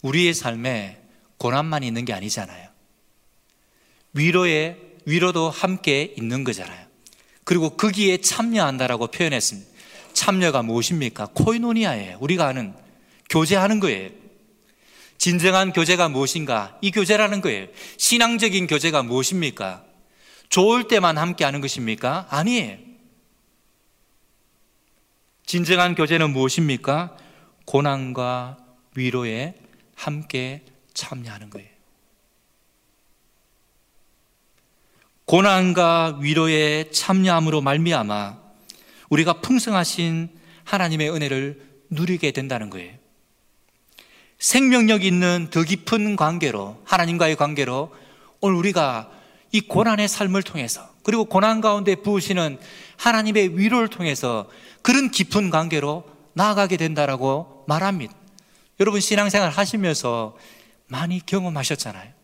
[0.00, 1.02] 우리의 삶에
[1.36, 2.70] 고난만 있는 게 아니잖아요.
[4.14, 6.86] 위로에, 위로도 함께 있는 거잖아요.
[7.44, 9.68] 그리고 거기에 참여한다라고 표현했습니다.
[10.12, 11.30] 참여가 무엇입니까?
[11.34, 12.18] 코이노니아예요.
[12.20, 12.74] 우리가 아는
[13.28, 14.10] 교제하는 거예요.
[15.18, 16.78] 진정한 교제가 무엇인가?
[16.80, 17.66] 이 교제라는 거예요.
[17.98, 19.84] 신앙적인 교제가 무엇입니까?
[20.48, 22.26] 좋을 때만 함께 하는 것입니까?
[22.30, 22.78] 아니에요.
[25.44, 27.16] 진정한 교제는 무엇입니까?
[27.66, 28.58] 고난과
[28.94, 29.54] 위로에
[29.94, 31.69] 함께 참여하는 거예요.
[35.30, 38.36] 고난과 위로에 참여함으로 말미암아
[39.10, 40.28] 우리가 풍성하신
[40.64, 42.92] 하나님의 은혜를 누리게 된다는 거예요.
[44.40, 47.94] 생명력 있는 더 깊은 관계로 하나님과의 관계로
[48.40, 49.08] 오늘 우리가
[49.52, 52.58] 이 고난의 삶을 통해서 그리고 고난 가운데 부으시는
[52.96, 54.50] 하나님의 위로를 통해서
[54.82, 58.12] 그런 깊은 관계로 나아가게 된다라고 말합니다.
[58.80, 60.36] 여러분 신앙생활 하시면서
[60.88, 62.19] 많이 경험하셨잖아요.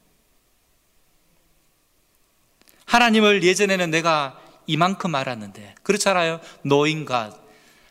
[2.87, 6.41] 하나님을 예전에는 내가 이만큼 알았는데 그렇잖아요.
[6.63, 7.37] 노인과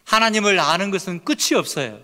[0.03, 1.99] 하나님을 아는 것은 끝이 없어요.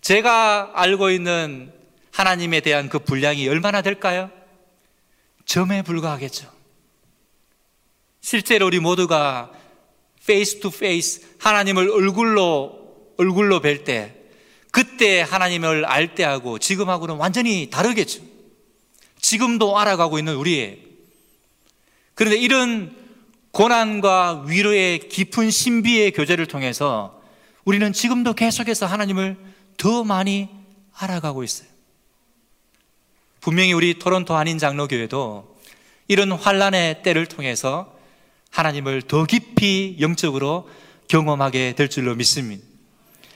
[0.00, 1.72] 제가 알고 있는
[2.10, 4.30] 하나님에 대한 그 분량이 얼마나 될까요?
[5.46, 6.50] 점에 불과하겠죠.
[8.20, 9.50] 실제로 우리 모두가
[10.26, 14.14] face to face 하나님을 얼굴로 얼굴로 뵐 때
[14.70, 18.22] 그때 하나님을 알 때하고 지금하고는 완전히 다르겠죠.
[19.20, 20.83] 지금도 알아가고 있는 우리의
[22.14, 22.94] 그런데 이런
[23.50, 27.20] 고난과 위로의 깊은 신비의 교제를 통해서
[27.64, 29.36] 우리는 지금도 계속해서 하나님을
[29.76, 30.48] 더 많이
[30.92, 31.68] 알아가고 있어요.
[33.40, 35.58] 분명히 우리 토론토 한인 장로교회도
[36.08, 37.94] 이런 환란의 때를 통해서
[38.50, 40.68] 하나님을 더 깊이 영적으로
[41.08, 42.64] 경험하게 될 줄로 믿습니다.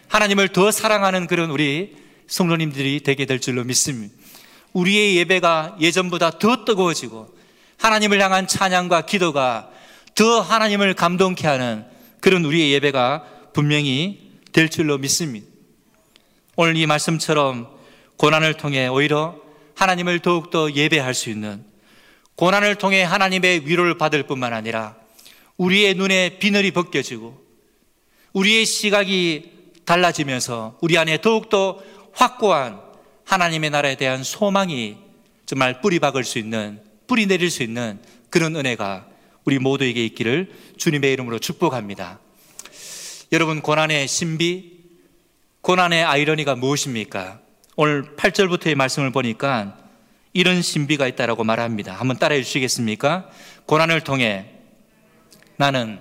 [0.09, 4.15] 하나님을 더 사랑하는 그런 우리 성도님들이 되게 될 줄로 믿습니다.
[4.73, 7.38] 우리의 예배가 예전보다 더 뜨거워지고
[7.79, 9.71] 하나님을 향한 찬양과 기도가
[10.15, 11.85] 더 하나님을 감동케 하는
[12.21, 15.47] 그런 우리의 예배가 분명히 될 줄로 믿습니다.
[16.57, 17.69] 오늘 이 말씀처럼
[18.17, 19.37] 고난을 통해 오히려
[19.77, 21.65] 하나님을 더욱더 예배할 수 있는
[22.35, 24.97] 고난을 통해 하나님의 위로를 받을 뿐만 아니라
[25.57, 27.41] 우리의 눈에 비늘이 벗겨지고
[28.33, 29.53] 우리의 시각이
[29.85, 31.81] 달라지면서 우리 안에 더욱더
[32.13, 32.81] 확고한
[33.25, 34.97] 하나님의 나라에 대한 소망이
[35.47, 37.99] 정말 뿌리 박을 수 있는 뿌리 내릴 수 있는
[38.31, 39.09] 그런 은혜가
[39.45, 42.21] 우리 모두에게 있기를 주님의 이름으로 축복합니다.
[43.33, 44.79] 여러분 고난의 신비,
[45.63, 47.41] 고난의 아이러니가 무엇입니까?
[47.77, 49.79] 오늘 8절부터의 말씀을 보니까
[50.35, 51.95] 이런 신비가 있다라고 말합니다.
[51.95, 53.31] 한번 따라해 주시겠습니까?
[53.67, 54.51] 고난을 통해
[55.57, 55.99] 나는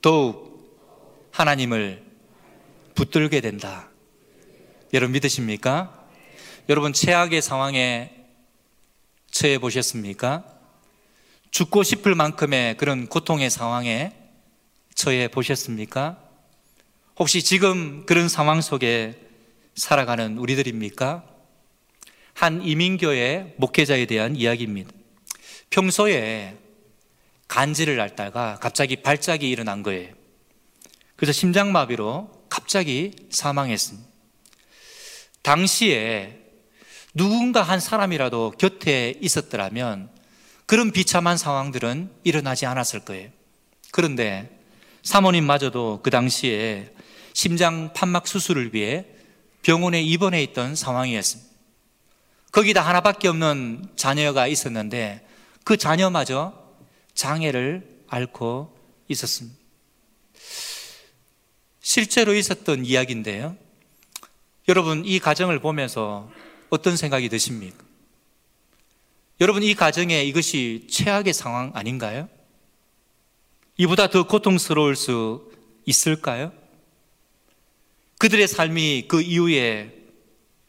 [0.00, 2.02] 더욱 하나님을
[2.94, 3.88] 붙들게 된다.
[4.94, 6.06] 여러분 믿으십니까?
[6.70, 8.19] 여러분 최악의 상황에
[9.30, 10.44] 처해 보셨습니까?
[11.50, 14.12] 죽고 싶을 만큼의 그런 고통의 상황에
[14.94, 16.18] 처해 보셨습니까?
[17.18, 19.18] 혹시 지금 그런 상황 속에
[19.74, 21.24] 살아가는 우리들입니까?
[22.34, 24.90] 한 이민교회 목회자에 대한 이야기입니다.
[25.70, 26.56] 평소에
[27.48, 30.14] 간지를 앓다가 갑자기 발작이 일어난 거예요.
[31.16, 34.08] 그래서 심장마비로 갑자기 사망했습니다.
[35.42, 36.39] 당시에
[37.14, 40.10] 누군가 한 사람이라도 곁에 있었더라면
[40.66, 43.30] 그런 비참한 상황들은 일어나지 않았을 거예요.
[43.90, 44.60] 그런데
[45.02, 46.92] 사모님마저도 그 당시에
[47.32, 49.06] 심장 판막 수술을 위해
[49.62, 51.50] 병원에 입원해 있던 상황이었습니다.
[52.52, 55.26] 거기다 하나밖에 없는 자녀가 있었는데
[55.64, 56.54] 그 자녀마저
[57.14, 58.76] 장애를 앓고
[59.08, 59.58] 있었습니다.
[61.80, 63.56] 실제로 있었던 이야기인데요.
[64.68, 66.30] 여러분, 이 가정을 보면서
[66.70, 67.84] 어떤 생각이 드십니까?
[69.40, 72.28] 여러분, 이 가정에 이것이 최악의 상황 아닌가요?
[73.76, 75.50] 이보다 더 고통스러울 수
[75.86, 76.52] 있을까요?
[78.18, 79.94] 그들의 삶이 그 이후에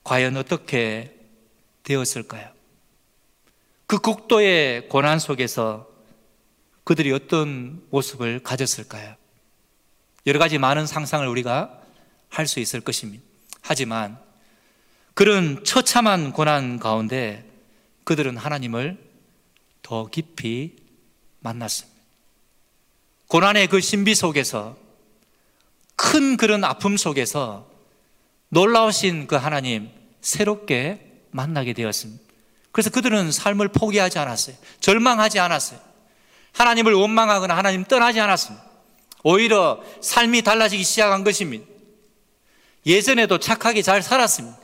[0.04, 1.14] 과연 어떻게
[1.84, 2.50] 되었을까요?
[3.88, 5.90] 그 국도의 고난 속에서
[6.86, 9.16] 그들이 어떤 모습을 가졌을까요?
[10.26, 11.78] 여러 가지 많은 상상을 우리가
[12.30, 13.22] 할 수 있을 것입니다.
[13.60, 14.18] 하지만
[15.14, 17.46] 그런 처참한 고난 가운데
[18.04, 18.98] 그들은 하나님을
[19.82, 20.76] 더 깊이
[21.40, 22.00] 만났습니다.
[23.28, 24.78] 고난의 그 신비 속에서
[25.96, 27.70] 큰 그런 아픔 속에서
[28.50, 29.90] 놀라우신 그 하나님
[30.22, 32.22] 새롭게 만나게 되었습니다.
[32.72, 34.56] 그래서 그들은 삶을 포기하지 않았어요.
[34.80, 35.80] 절망하지 않았어요.
[36.54, 38.66] 하나님을 원망하거나 하나님 떠나지 않았습니다.
[39.24, 41.66] 오히려 삶이 달라지기 시작한 것입니다.
[42.86, 44.58] 예전에도 착하게 잘 살았습니다.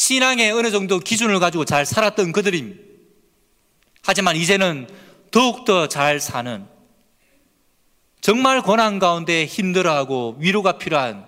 [0.00, 2.80] 신앙의 어느 정도 기준을 가지고 잘 살았던 그들입니다.
[4.02, 4.88] 하지만 이제는
[5.30, 6.66] 더욱더 잘 사는
[8.22, 11.26] 정말 고난 가운데 힘들어하고 위로가 필요한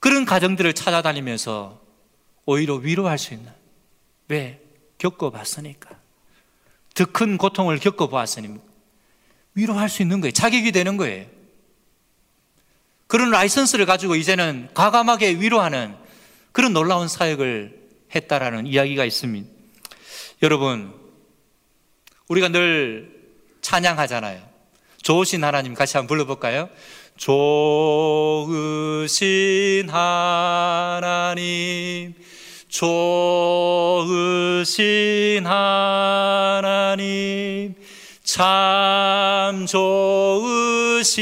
[0.00, 1.80] 그런 가정들을 찾아다니면서
[2.46, 3.52] 오히려 위로할 수 있는
[4.26, 4.60] 왜?
[4.98, 5.90] 겪어봤으니까
[6.94, 8.58] 더 큰 고통을 겪어보았으니
[9.54, 10.32] 위로할 수 있는 거예요.
[10.32, 11.26] 자격이 되는 거예요.
[13.06, 15.94] 그런 라이선스를 가지고 이제는 과감하게 위로하는
[16.50, 17.83] 그런 놀라운 사역을
[18.14, 19.48] 했다라는 이야기가 있습니다.
[20.42, 20.92] 여러분,
[22.28, 23.12] 우리가 늘
[23.60, 24.42] 찬양하잖아요.
[25.02, 26.68] 좋으신 하나님 같이 한번 불러볼까요?
[27.16, 29.08] 좋으신
[29.88, 31.34] 하나님,
[32.68, 33.04] 좋으신
[35.46, 37.04] 하나님,
[38.22, 41.14] 참 좋으신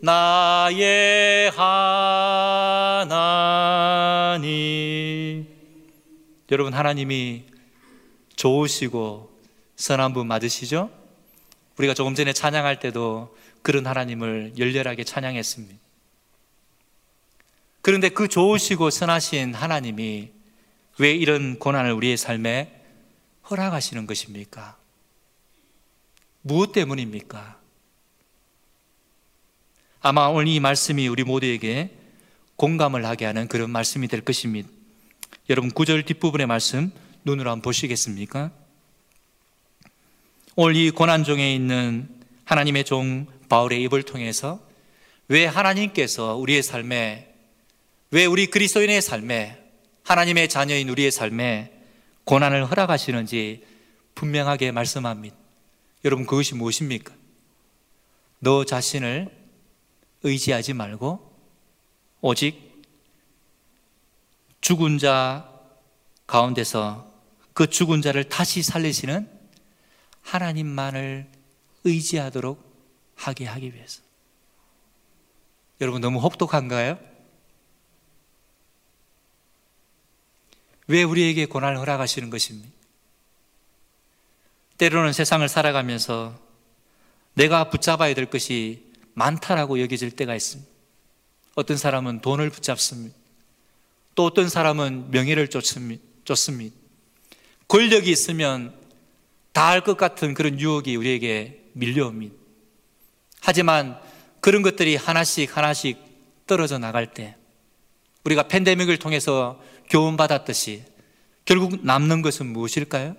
[0.00, 2.49] 나의 하나님.
[6.50, 7.44] 여러분, 하나님이
[8.34, 9.38] 좋으시고
[9.76, 10.90] 선한 분 맞으시죠?
[11.78, 15.78] 우리가 조금 전에 찬양할 때도 그런 하나님을 열렬하게 찬양했습니다.
[17.82, 20.32] 그런데 그 좋으시고 선하신 하나님이
[20.98, 22.82] 왜 이런 고난을 우리의 삶에
[23.48, 24.76] 허락하시는 것입니까?
[26.42, 27.58] 무엇 때문입니까?
[30.00, 31.96] 아마 오늘 이 말씀이 우리 모두에게
[32.56, 34.68] 공감을 하게 하는 그런 말씀이 될 것입니다.
[35.50, 36.92] 여러분 구절 뒷부분의 말씀
[37.24, 38.52] 눈으로 한번 보시겠습니까?
[40.54, 42.08] 오늘 이 고난 중에 있는
[42.44, 44.60] 하나님의 종 바울의 입을 통해서
[45.26, 47.34] 왜 하나님께서 우리의 삶에,
[48.12, 49.58] 왜 우리 그리스도인의 삶에,
[50.04, 51.72] 하나님의 자녀인 우리의 삶에
[52.22, 53.64] 고난을 허락하시는지
[54.14, 55.34] 분명하게 말씀합니다.
[56.04, 57.12] 여러분, 그것이 무엇입니까?
[58.38, 59.28] 너 자신을
[60.22, 61.28] 의지하지 말고
[62.20, 62.69] 오직
[64.60, 65.50] 죽은 자
[66.26, 67.10] 가운데서
[67.52, 69.28] 그 죽은 자를 다시 살리시는
[70.22, 71.30] 하나님만을
[71.84, 72.70] 의지하도록
[73.16, 74.02] 하게 하기 위해서.
[75.80, 76.98] 여러분 너무 혹독한가요?
[80.86, 82.68] 왜 우리에게 고난을 허락하시는 것입니까?
[84.76, 86.38] 때로는 세상을 살아가면서
[87.34, 90.70] 내가 붙잡아야 될 것이 많다라고 여겨질 때가 있습니다.
[91.54, 93.19] 어떤 사람은 돈을 붙잡습니다.
[94.20, 96.74] 또 어떤 사람은 명예를 쫓습니다.
[97.68, 98.78] 권력이 있으면
[99.54, 102.34] 다 할 것 같은 그런 유혹이 우리에게 밀려옵니다.
[103.40, 103.98] 하지만
[104.40, 105.96] 그런 것들이 하나씩 하나씩
[106.46, 107.34] 떨어져 나갈 때
[108.24, 110.84] 우리가 팬데믹을 통해서 교훈받았듯이
[111.46, 113.16] 결국 남는 것은 무엇일까요?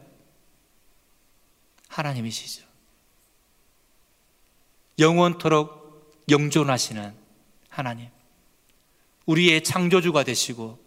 [1.87, 2.63] 하나님이시죠.
[4.99, 7.11] 영원토록 영존하시는
[7.69, 8.07] 하나님.
[9.25, 10.80] 우리의 창조주가 되시고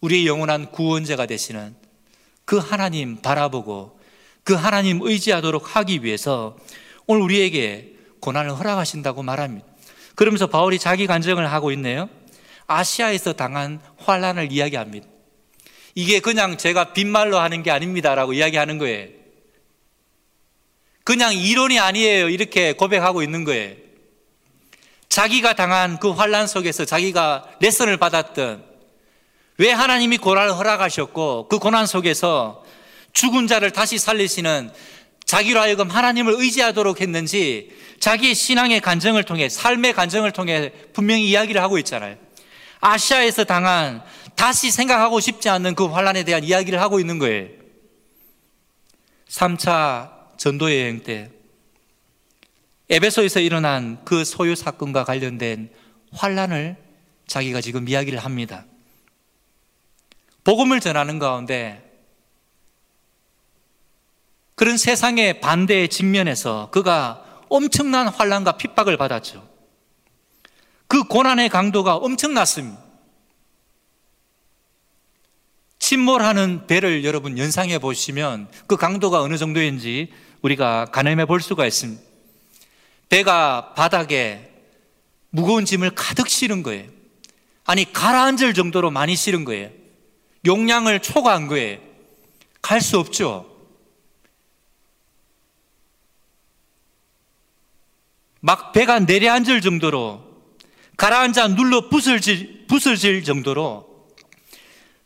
[0.00, 1.74] 우리의 영원한 구원자가 되시는
[2.44, 3.98] 그 하나님 바라보고
[4.44, 6.56] 그 하나님 의지하도록 하기 위해서
[7.06, 9.66] 오늘 우리에게 고난을 허락하신다고 말합니다.
[10.14, 12.08] 그러면서 바울이 자기 간증을 하고 있네요.
[12.66, 15.06] 아시아에서 당한 환란을 이야기합니다.
[15.94, 19.08] 이게 그냥 제가 빈말로 하는 게 아닙니다라고 이야기하는 거예요.
[21.04, 22.28] 그냥 이론이 아니에요.
[22.28, 23.74] 이렇게 고백하고 있는 거예요.
[25.08, 28.67] 자기가 당한 그 환란 속에서 자기가 레슨을 받았던
[29.58, 32.64] 왜 하나님이 고난을 허락하셨고 그 고난 속에서
[33.12, 34.70] 죽은 자를 다시 살리시는
[35.24, 41.76] 자기로 하여금 하나님을 의지하도록 했는지 자기의 신앙의 간증을 통해 삶의 간증을 통해 분명히 이야기를 하고
[41.78, 42.16] 있잖아요.
[42.80, 44.02] 아시아에서 당한
[44.36, 47.48] 다시 생각하고 싶지 않는 그 환란에 대한 이야기를 하고 있는 거예요.
[49.28, 51.30] 3차 전도 여행 때
[52.88, 55.70] 에베소에서 일어난 그 소유 사건과 관련된
[56.12, 56.76] 환란을
[57.26, 58.64] 자기가 지금 이야기를 합니다.
[60.48, 61.78] 복음을 전하는 가운데
[64.54, 69.46] 그런 세상의 반대에 직면해서 그가 엄청난 환란과 핍박을 받았죠.
[70.86, 72.82] 그 고난의 강도가 엄청났습니다.
[75.80, 82.02] 침몰하는 배를 여러분 연상해 보시면 그 강도가 어느 정도인지 우리가 가늠해 볼 수가 있습니다.
[83.10, 84.50] 배가 바닥에
[85.28, 86.88] 무거운 짐을 가득 실은 거예요.
[87.66, 89.77] 아니, 가라앉을 정도로 많이 실은 거예요.
[90.48, 91.78] 용량을 초과한 거예요.
[92.60, 93.46] 갈 수 없죠.
[98.40, 100.24] 막 배가 내려앉을 정도로
[100.96, 104.08] 가라앉아 눌러 부서질, 부서질 정도로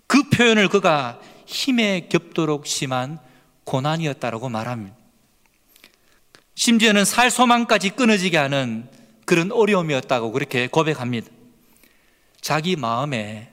[0.07, 3.19] 그 표현을 그가 힘에 겹도록 심한
[3.65, 4.97] 고난이었다라고 말합니다.
[6.55, 8.89] 심지어는 살 소망까지 끊어지게 하는
[9.25, 11.29] 그런 어려움이었다고 그렇게 고백합니다.
[12.41, 13.52] 자기 마음에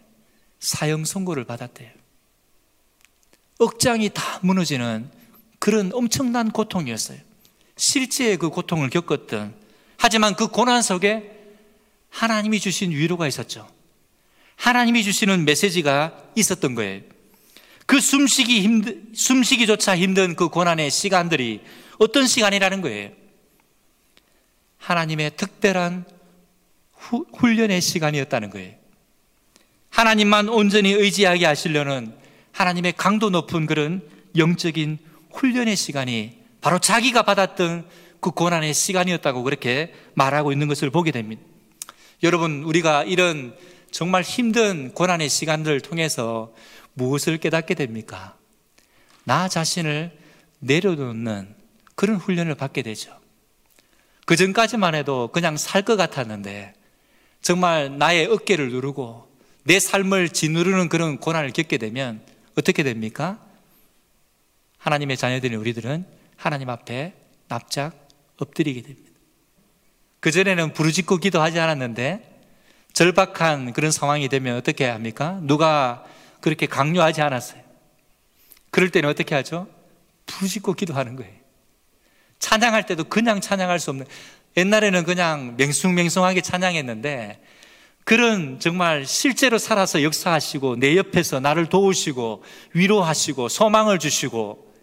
[0.59, 1.89] 사형 선고를 받았대요.
[3.59, 5.09] 억장이 다 무너지는
[5.59, 7.19] 그런 엄청난 고통이었어요.
[7.75, 9.55] 실제 그 고통을 겪었던
[9.97, 11.37] 하지만 그 고난 속에
[12.09, 13.69] 하나님이 주신 위로가 있었죠.
[14.55, 17.01] 하나님이 주시는 메시지가 있었던 거예요.
[17.85, 21.61] 그 숨쉬기 힘든, 숨쉬기조차 힘든 그 고난의 시간들이
[21.97, 23.11] 어떤 시간이라는 거예요?
[24.77, 26.05] 하나님의 특별한
[26.93, 28.78] 후, 훈련의 시간이었다는 거예요.
[29.89, 32.13] 하나님만 온전히 의지하게 하시려는
[32.51, 34.01] 하나님의 강도 높은 그런
[34.37, 34.97] 영적인
[35.31, 37.87] 훈련의 시간이 바로 자기가 받았던
[38.19, 41.41] 그 고난의 시간이었다고 그렇게 말하고 있는 것을 보게 됩니다.
[42.21, 43.55] 여러분, 우리가 이런
[43.91, 46.53] 정말 힘든 고난의 시간들을 통해서
[46.93, 48.35] 무엇을 깨닫게 됩니까?
[49.23, 50.11] 나 자신을
[50.59, 51.55] 내려놓는
[51.95, 53.17] 그런 훈련을 받게 되죠.
[54.25, 56.73] 그 전까지만 해도 그냥 살 것 같았는데
[57.41, 59.28] 정말 나의 어깨를 누르고
[59.69, 62.21] 내 삶을 짓누르는 그런 고난을 겪게 되면
[62.57, 63.39] 어떻게 됩니까?
[64.79, 66.07] 하나님의 자녀들인 우리들은
[66.37, 67.13] 하나님 앞에
[67.49, 68.07] 납작
[68.37, 69.11] 엎드리게 됩니다.
[70.21, 72.41] 그전에는 부르짖고 기도하지 않았는데
[72.93, 75.39] 절박한 그런 상황이 되면 어떻게 합니까?
[75.43, 76.03] 누가
[76.41, 77.61] 그렇게 강요하지 않았어요.
[78.71, 79.67] 그럴 때는 어떻게 하죠?
[80.25, 81.31] 부르짖고 기도하는 거예요.
[82.39, 84.07] 찬양할 때도 그냥 찬양할 수 없는
[84.57, 87.39] 옛날에는 그냥 맹숭맹숭하게 찬양했는데
[88.03, 92.43] 그런 정말 실제로 살아서 역사하시고 내 옆에서 나를 도우시고
[92.73, 94.73] 위로하시고 소망을 주시고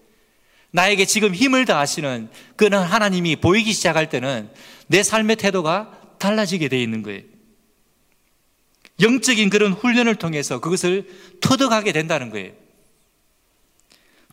[0.71, 4.51] 나에게 지금 힘을 다하시는 그는 하나님이 보이기 시작할 때는
[4.87, 7.23] 내 삶의 태도가 달라지게 되어 있는 거예요.
[9.01, 11.07] 영적인 그런 훈련을 통해서 그것을
[11.41, 12.53] 터득하게 된다는 거예요.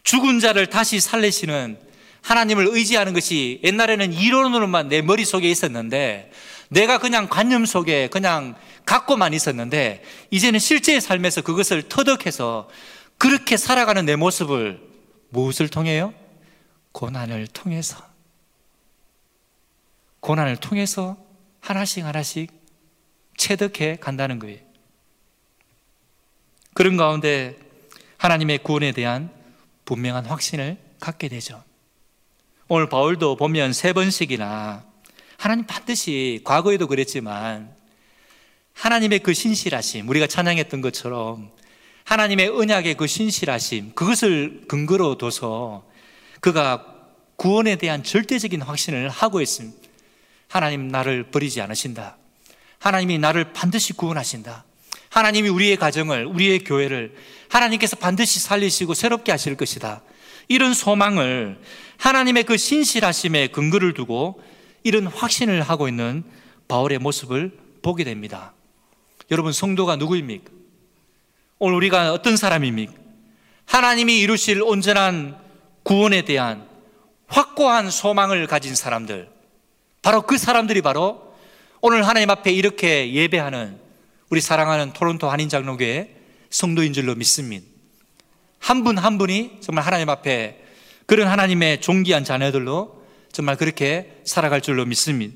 [0.04, 1.80] 죽은 자를 다시 살리시는
[2.22, 6.32] 하나님을 의지하는 것이 옛날에는 이론으로만 내 머릿속에 있었는데
[6.74, 8.56] 내가 그냥 관념 속에 그냥
[8.86, 12.68] 갖고만 있었는데 이제는 실제의 삶에서 그것을 터득해서
[13.18, 14.82] 그렇게 살아가는 내 모습을
[15.30, 16.14] 무엇을 통해요?
[16.92, 17.98] 고난을 통해서
[20.20, 21.18] 고난을 통해서
[21.62, 22.52] 하나씩 하나씩
[23.38, 24.60] 체득해 간다는 거예요.
[26.74, 27.58] 그런 가운데
[28.18, 29.30] 하나님의 구원에 대한
[29.86, 31.64] 분명한 확신을 갖게 되죠.
[32.68, 34.93] 오늘 바울도 보면 세 번씩이나
[35.44, 37.70] 하나님 반드시 과거에도 그랬지만
[38.72, 41.52] 하나님의 그 신실하심, 우리가 찬양했던 것처럼
[42.06, 45.86] 하나님의 언약의 그 신실하심, 그것을 근거로 둬서
[46.40, 46.86] 그가
[47.36, 49.78] 구원에 대한 절대적인 확신을 하고 있습니다.
[50.48, 52.16] 하나님 나를 버리지 않으신다.
[52.80, 54.64] 하나님이 나를 반드시 구원하신다.
[55.10, 57.18] 하나님이 우리의 가정을, 우리의 교회를
[57.50, 60.04] 하나님께서 반드시 살리시고 새롭게 하실 것이다.
[60.48, 61.60] 이런 소망을
[61.98, 64.42] 하나님의 그 신실하심에 근거를 두고
[64.84, 66.24] 이런 확신을 하고 있는
[66.68, 68.54] 바울의 모습을 보게 됩니다.
[69.32, 70.52] 여러분, 성도가 누구입니까?
[71.60, 72.94] 오늘 우리가 어떤 사람입니까?
[73.66, 75.38] 하나님이 이루실 온전한
[75.84, 76.68] 구원에 대한
[77.28, 79.30] 확고한 소망을 가진 사람들.
[80.02, 81.34] 바로 그 사람들이 바로
[81.82, 83.80] 오늘 하나님 앞에 이렇게 예배하는
[84.30, 86.16] 우리 사랑하는 토론토 한인장로교회
[86.50, 87.66] 성도인 줄로 믿습니다.
[88.60, 90.64] 한 분한 한 분이 정말 하나님 앞에
[91.06, 93.03] 그런 하나님의 존귀한 자녀들로
[93.34, 95.36] 정말 그렇게 살아갈 줄로 믿습니다.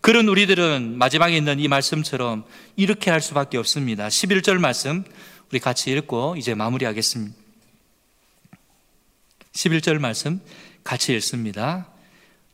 [0.00, 2.44] 그런 우리들은 마지막에 있는 이 말씀처럼
[2.74, 4.08] 이렇게 할 수밖에 없습니다.
[4.08, 5.04] 11절 말씀
[5.52, 7.36] 우리 같이 읽고 이제 마무리하겠습니다.
[9.52, 10.40] 11절 말씀
[10.82, 11.86] 같이 읽습니다.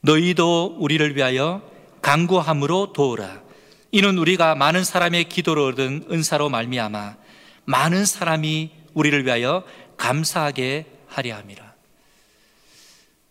[0.02, 1.62] 너희도 우리를 위하여
[2.02, 3.42] 강구함으로 도우라.
[3.92, 7.16] 이는 우리가 많은 사람의 기도로 얻은 은사로 말미암아
[7.64, 9.64] 많은 사람이 우리를 위하여
[9.96, 11.67] 감사하게 하려 함이라.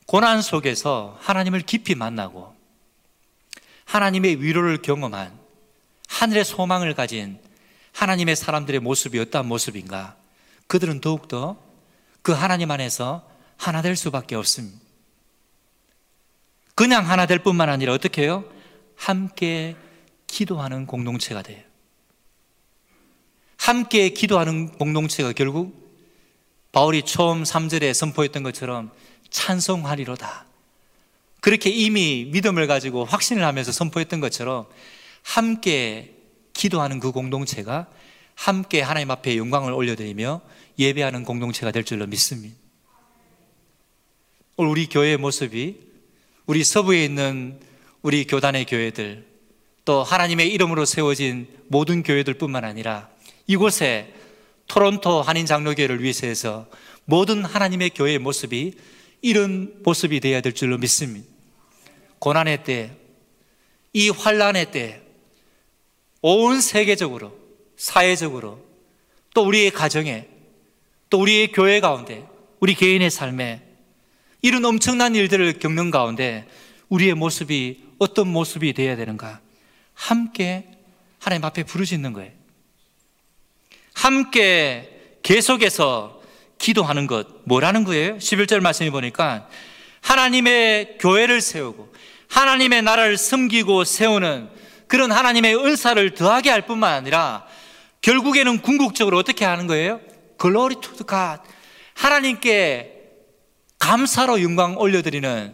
[0.07, 2.55] 고난 속에서 하나님을 깊이 만나고
[3.83, 5.37] 하나님의 위로를 경험한
[6.07, 7.39] 하늘의 소망을 가진
[7.91, 10.15] 하나님의 사람들의 모습이 어떤 모습인가?
[10.67, 11.61] 그들은 더욱더
[12.21, 14.79] 그 하나님 안에서 하나 될 수밖에 없습니다.
[16.73, 18.45] 그냥 하나 될 뿐만 아니라 어떻게 해요?
[18.95, 19.75] 함께
[20.27, 21.61] 기도하는 공동체가 돼요.
[23.57, 25.85] 함께 기도하는 공동체가 결국
[26.71, 28.91] 바울이 처음 3절에 선포했던 것처럼
[29.30, 30.45] 찬송하리로다.
[31.41, 34.67] 그렇게 이미 믿음을 가지고 확신을 하면서 선포했던 것처럼
[35.23, 36.15] 함께
[36.53, 37.88] 기도하는 그 공동체가
[38.36, 40.41] 함께 하나님 앞에 영광을 올려드리며
[40.80, 42.55] 예배하는 공동체가 될 줄로 믿습니다.
[44.55, 45.80] 오늘 우리 교회의 모습이
[46.45, 47.59] 우리 서부에 있는
[48.01, 49.25] 우리 교단의 교회들
[49.86, 53.09] 또 하나님의 이름으로 세워진 모든 교회들 뿐만 아니라
[53.47, 54.13] 이곳에
[54.67, 56.67] 토론토 한인 장로교회를 위해서
[57.05, 58.73] 모든 하나님의 교회의 모습이
[59.22, 61.28] 이런 모습이 되어야 될 줄로 믿습니다.
[62.20, 62.91] 고난의 때,
[63.93, 65.01] 이 환란의 때,
[66.22, 67.38] 온 세계적으로,
[67.76, 68.65] 사회적으로,
[69.34, 70.28] 또 우리의 가정에,
[71.09, 72.26] 또 우리의 교회 가운데,
[72.59, 73.61] 우리 개인의 삶에
[74.41, 76.47] 이런 엄청난 일들을 겪는 가운데
[76.89, 79.41] 우리의 모습이 어떤 모습이 되어야 되는가?
[79.93, 80.70] 함께
[81.20, 82.32] 하나님 앞에 부르짖는 거예요.
[83.93, 86.16] 함께 계속해서
[86.57, 88.17] 기도하는 것, 뭐라는 거예요?
[88.17, 89.47] 11절 말씀해 보니까
[90.01, 91.93] 하나님의 교회를 세우고
[92.29, 94.49] 하나님의 나라를 섬기고 세우는
[94.87, 97.45] 그런 하나님의 은사를 더하게 할 뿐만 아니라
[98.01, 99.99] 결국에는 궁극적으로 어떻게 하는 거예요?
[100.38, 101.41] Glory to God.
[101.93, 102.93] 하나님께
[103.79, 105.53] 감사로 영광 올려드리는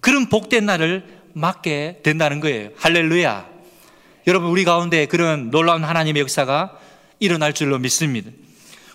[0.00, 2.70] 그런 복된 날을 맞게 된다는 거예요.
[2.76, 3.46] 할렐루야.
[4.26, 6.78] 여러분, 우리 가운데 그런 놀라운 하나님의 역사가
[7.18, 8.30] 일어날 줄로 믿습니다.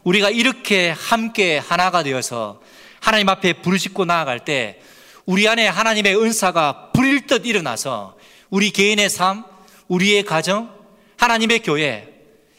[0.07, 2.61] 우리가 이렇게 함께 하나가 되어서
[3.01, 4.79] 하나님 앞에 부르짖고 나아갈 때
[5.25, 8.15] 우리 안에 하나님의 은사가 불일 듯 일어나서
[8.49, 9.43] 우리 개인의 삶,
[9.89, 10.73] 우리의 가정,
[11.17, 12.07] 하나님의 교회,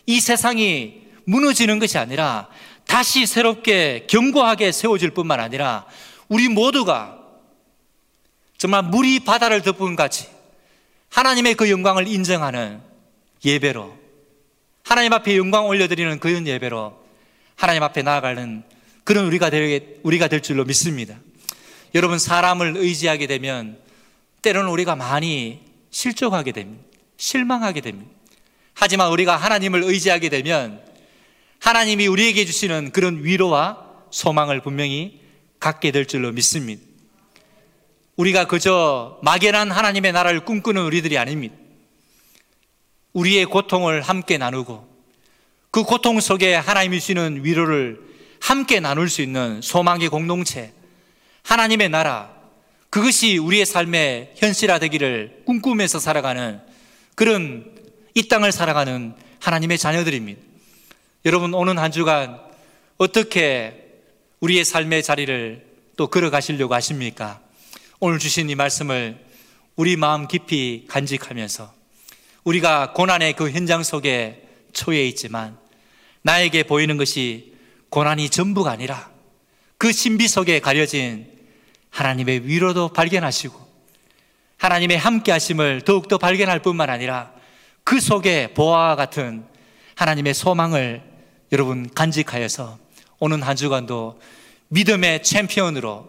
[0.04, 2.48] 이 세상이 무너지는 것이 아니라
[2.86, 5.86] 다시 새롭게 견고하게 세워질 뿐만 아니라
[6.28, 7.16] 우리 모두가
[8.58, 10.28] 정말 물이 바다를 덮은 같이
[11.08, 12.82] 하나님의 그 영광을 인정하는
[13.42, 13.96] 예배로
[14.84, 17.07] 하나님 앞에 영광 올려드리는 그 예배로
[17.58, 18.62] 하나님 앞에 나아가는
[19.02, 21.18] 그런 우리가 될, 우리가 될 줄로 믿습니다.
[21.96, 23.76] 여러분, 사람을 의지하게 되면
[24.42, 26.84] 때로는 우리가 많이 실족하게 됩니다.
[27.16, 28.08] 실망하게 됩니다.
[28.74, 30.80] 하지만 우리가 하나님을 의지하게 되면
[31.58, 35.20] 하나님이 우리에게 주시는 그런 위로와 소망을 분명히
[35.58, 36.80] 갖게 될 줄로 믿습니다.
[38.14, 41.56] 우리가 그저 막연한 하나님의 나라를 꿈꾸는 우리들이 아닙니다.
[43.14, 44.97] 우리의 고통을 함께 나누고
[45.70, 48.00] 그 고통 속에 하나님이 주시는 위로를
[48.40, 50.72] 함께 나눌 수 있는 소망의 공동체,
[51.42, 52.30] 하나님의 나라,
[52.90, 56.60] 그것이 우리의 삶의 현실화되기를 꿈꾸면서 살아가는
[57.14, 57.70] 그런
[58.14, 60.40] 이 땅을 살아가는 하나님의 자녀들입니다.
[61.26, 62.40] 여러분, 오는 한 주간
[62.96, 63.84] 어떻게
[64.40, 65.66] 우리의 삶의 자리를
[65.96, 67.40] 또 걸어가시려고 하십니까?
[68.00, 69.18] 오늘 주신 이 말씀을
[69.76, 71.74] 우리 마음 깊이 간직하면서
[72.44, 74.47] 우리가 고난의 그 현장 속에
[74.78, 75.58] 처해 있지만
[76.22, 77.54] 나에게 보이는 것이
[77.90, 79.10] 고난이 전부가 아니라
[79.76, 81.26] 그 신비 속에 가려진
[81.90, 83.68] 하나님의 위로도 발견하시고
[84.56, 87.32] 하나님의 함께 하심을 더욱더 발견할 뿐만 아니라
[87.82, 89.44] 그 속에 보아와 같은
[89.96, 91.02] 하나님의 소망을
[91.50, 92.78] 여러분 간직하여서
[93.18, 94.20] 오는 한 주간도
[94.68, 96.08] 믿음의 챔피언으로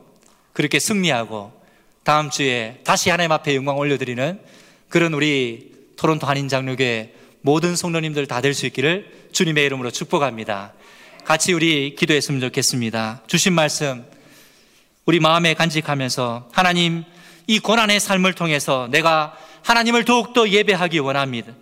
[0.53, 1.53] 그렇게 승리하고
[2.03, 4.39] 다음 주에 다시 하나님 앞에 영광 올려드리는
[4.89, 10.73] 그런 우리 토론토 한인 장로교회 모든 성도님들 다 될 수 있기를 주님의 이름으로 축복합니다.
[11.25, 13.21] 같이 우리 기도했으면 좋겠습니다.
[13.27, 14.05] 주신 말씀
[15.05, 17.03] 우리 마음에 간직하면서 하나님
[17.47, 21.53] 이 고난의 삶을 통해서 내가 하나님을 더욱더 예배하기 원합니다.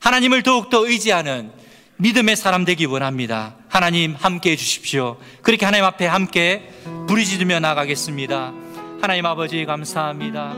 [0.00, 1.50] 하나님을 더욱더 의지하는
[1.96, 3.56] 믿음의 사람 되기 원합니다.
[3.68, 5.18] 하나님 함께 해 주십시오.
[5.42, 6.70] 그렇게 하나님 앞에 함께
[7.08, 8.52] 부르짖으며 나가겠습니다.
[9.00, 10.54] 하나님 아버지 감사합니다.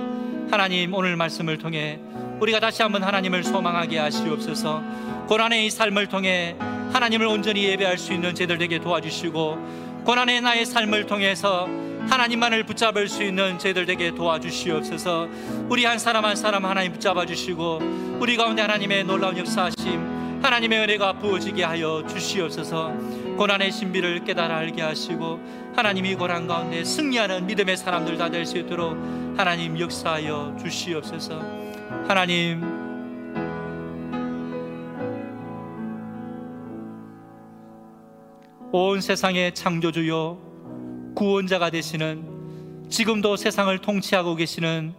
[0.50, 1.98] 하나님 오늘 말씀을 통해
[2.40, 4.82] 우리가 다시 한번 하나님을 소망하게 하시옵소서.
[5.28, 6.56] 고난의 이 삶을 통해
[6.92, 11.68] 하나님을 온전히 예배할 수 있는 제들 되게 도와주시고 고난의 나의 삶을 통해서
[12.08, 15.28] 하나님만을 붙잡을 수 있는 제들 되게 도와주시옵소서.
[15.68, 21.12] 우리 한 사람 한 사람 하나님 붙잡아 주시고 우리 가운데 하나님의 놀라운 역사하심 하나님의 은혜가
[21.14, 22.94] 부어지게 하여 주시옵소서
[23.36, 25.38] 고난의 신비를 깨달아 알게 하시고
[25.76, 28.96] 하나님이 고난 가운데 승리하는 믿음의 사람들 다 될 수 있도록
[29.36, 31.69] 하나님 역사하여 주시옵소서
[32.08, 32.60] 하나님
[38.72, 44.94] 온 세상의 창조주요 구원자가 되시는 지금도 세상을 통치하고 계시는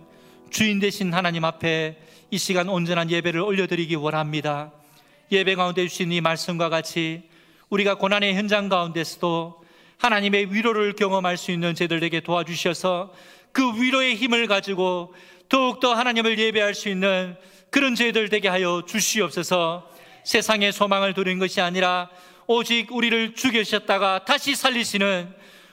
[0.49, 1.97] 주인 되신 하나님 앞에
[2.29, 4.71] 이 시간 온전한 예배를 올려드리기 원합니다.
[5.31, 7.23] 예배 가운데 주신 이 말씀과 같이
[7.69, 9.61] 우리가 고난의 현장 가운데서도
[9.97, 13.13] 하나님의 위로를 경험할 수 있는 저들에게 도와주셔서
[13.51, 15.13] 그 위로의 힘을 가지고
[15.51, 17.35] 더욱더 하나님을 예배할 수 있는
[17.69, 19.85] 그런 저희들 되게 하여 주시옵소서
[20.23, 22.09] 세상의 소망을 두는 것이 아니라
[22.47, 25.29] 오직 우리를 죽이셨다가 다시 살리시는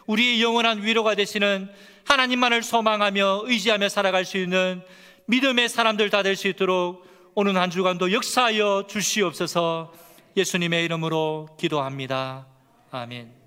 [0.07, 1.71] 우리의 영원한 위로가 되시는
[2.05, 4.83] 하나님만을 소망하며 의지하며 살아갈 수 있는
[5.27, 7.07] 믿음의 사람들 다 될 수 있도록
[7.37, 9.93] 오는 한 주간도 역사하여 주시옵소서
[10.37, 12.47] 예수님의 이름으로 기도합니다.
[12.91, 13.38] 아멘.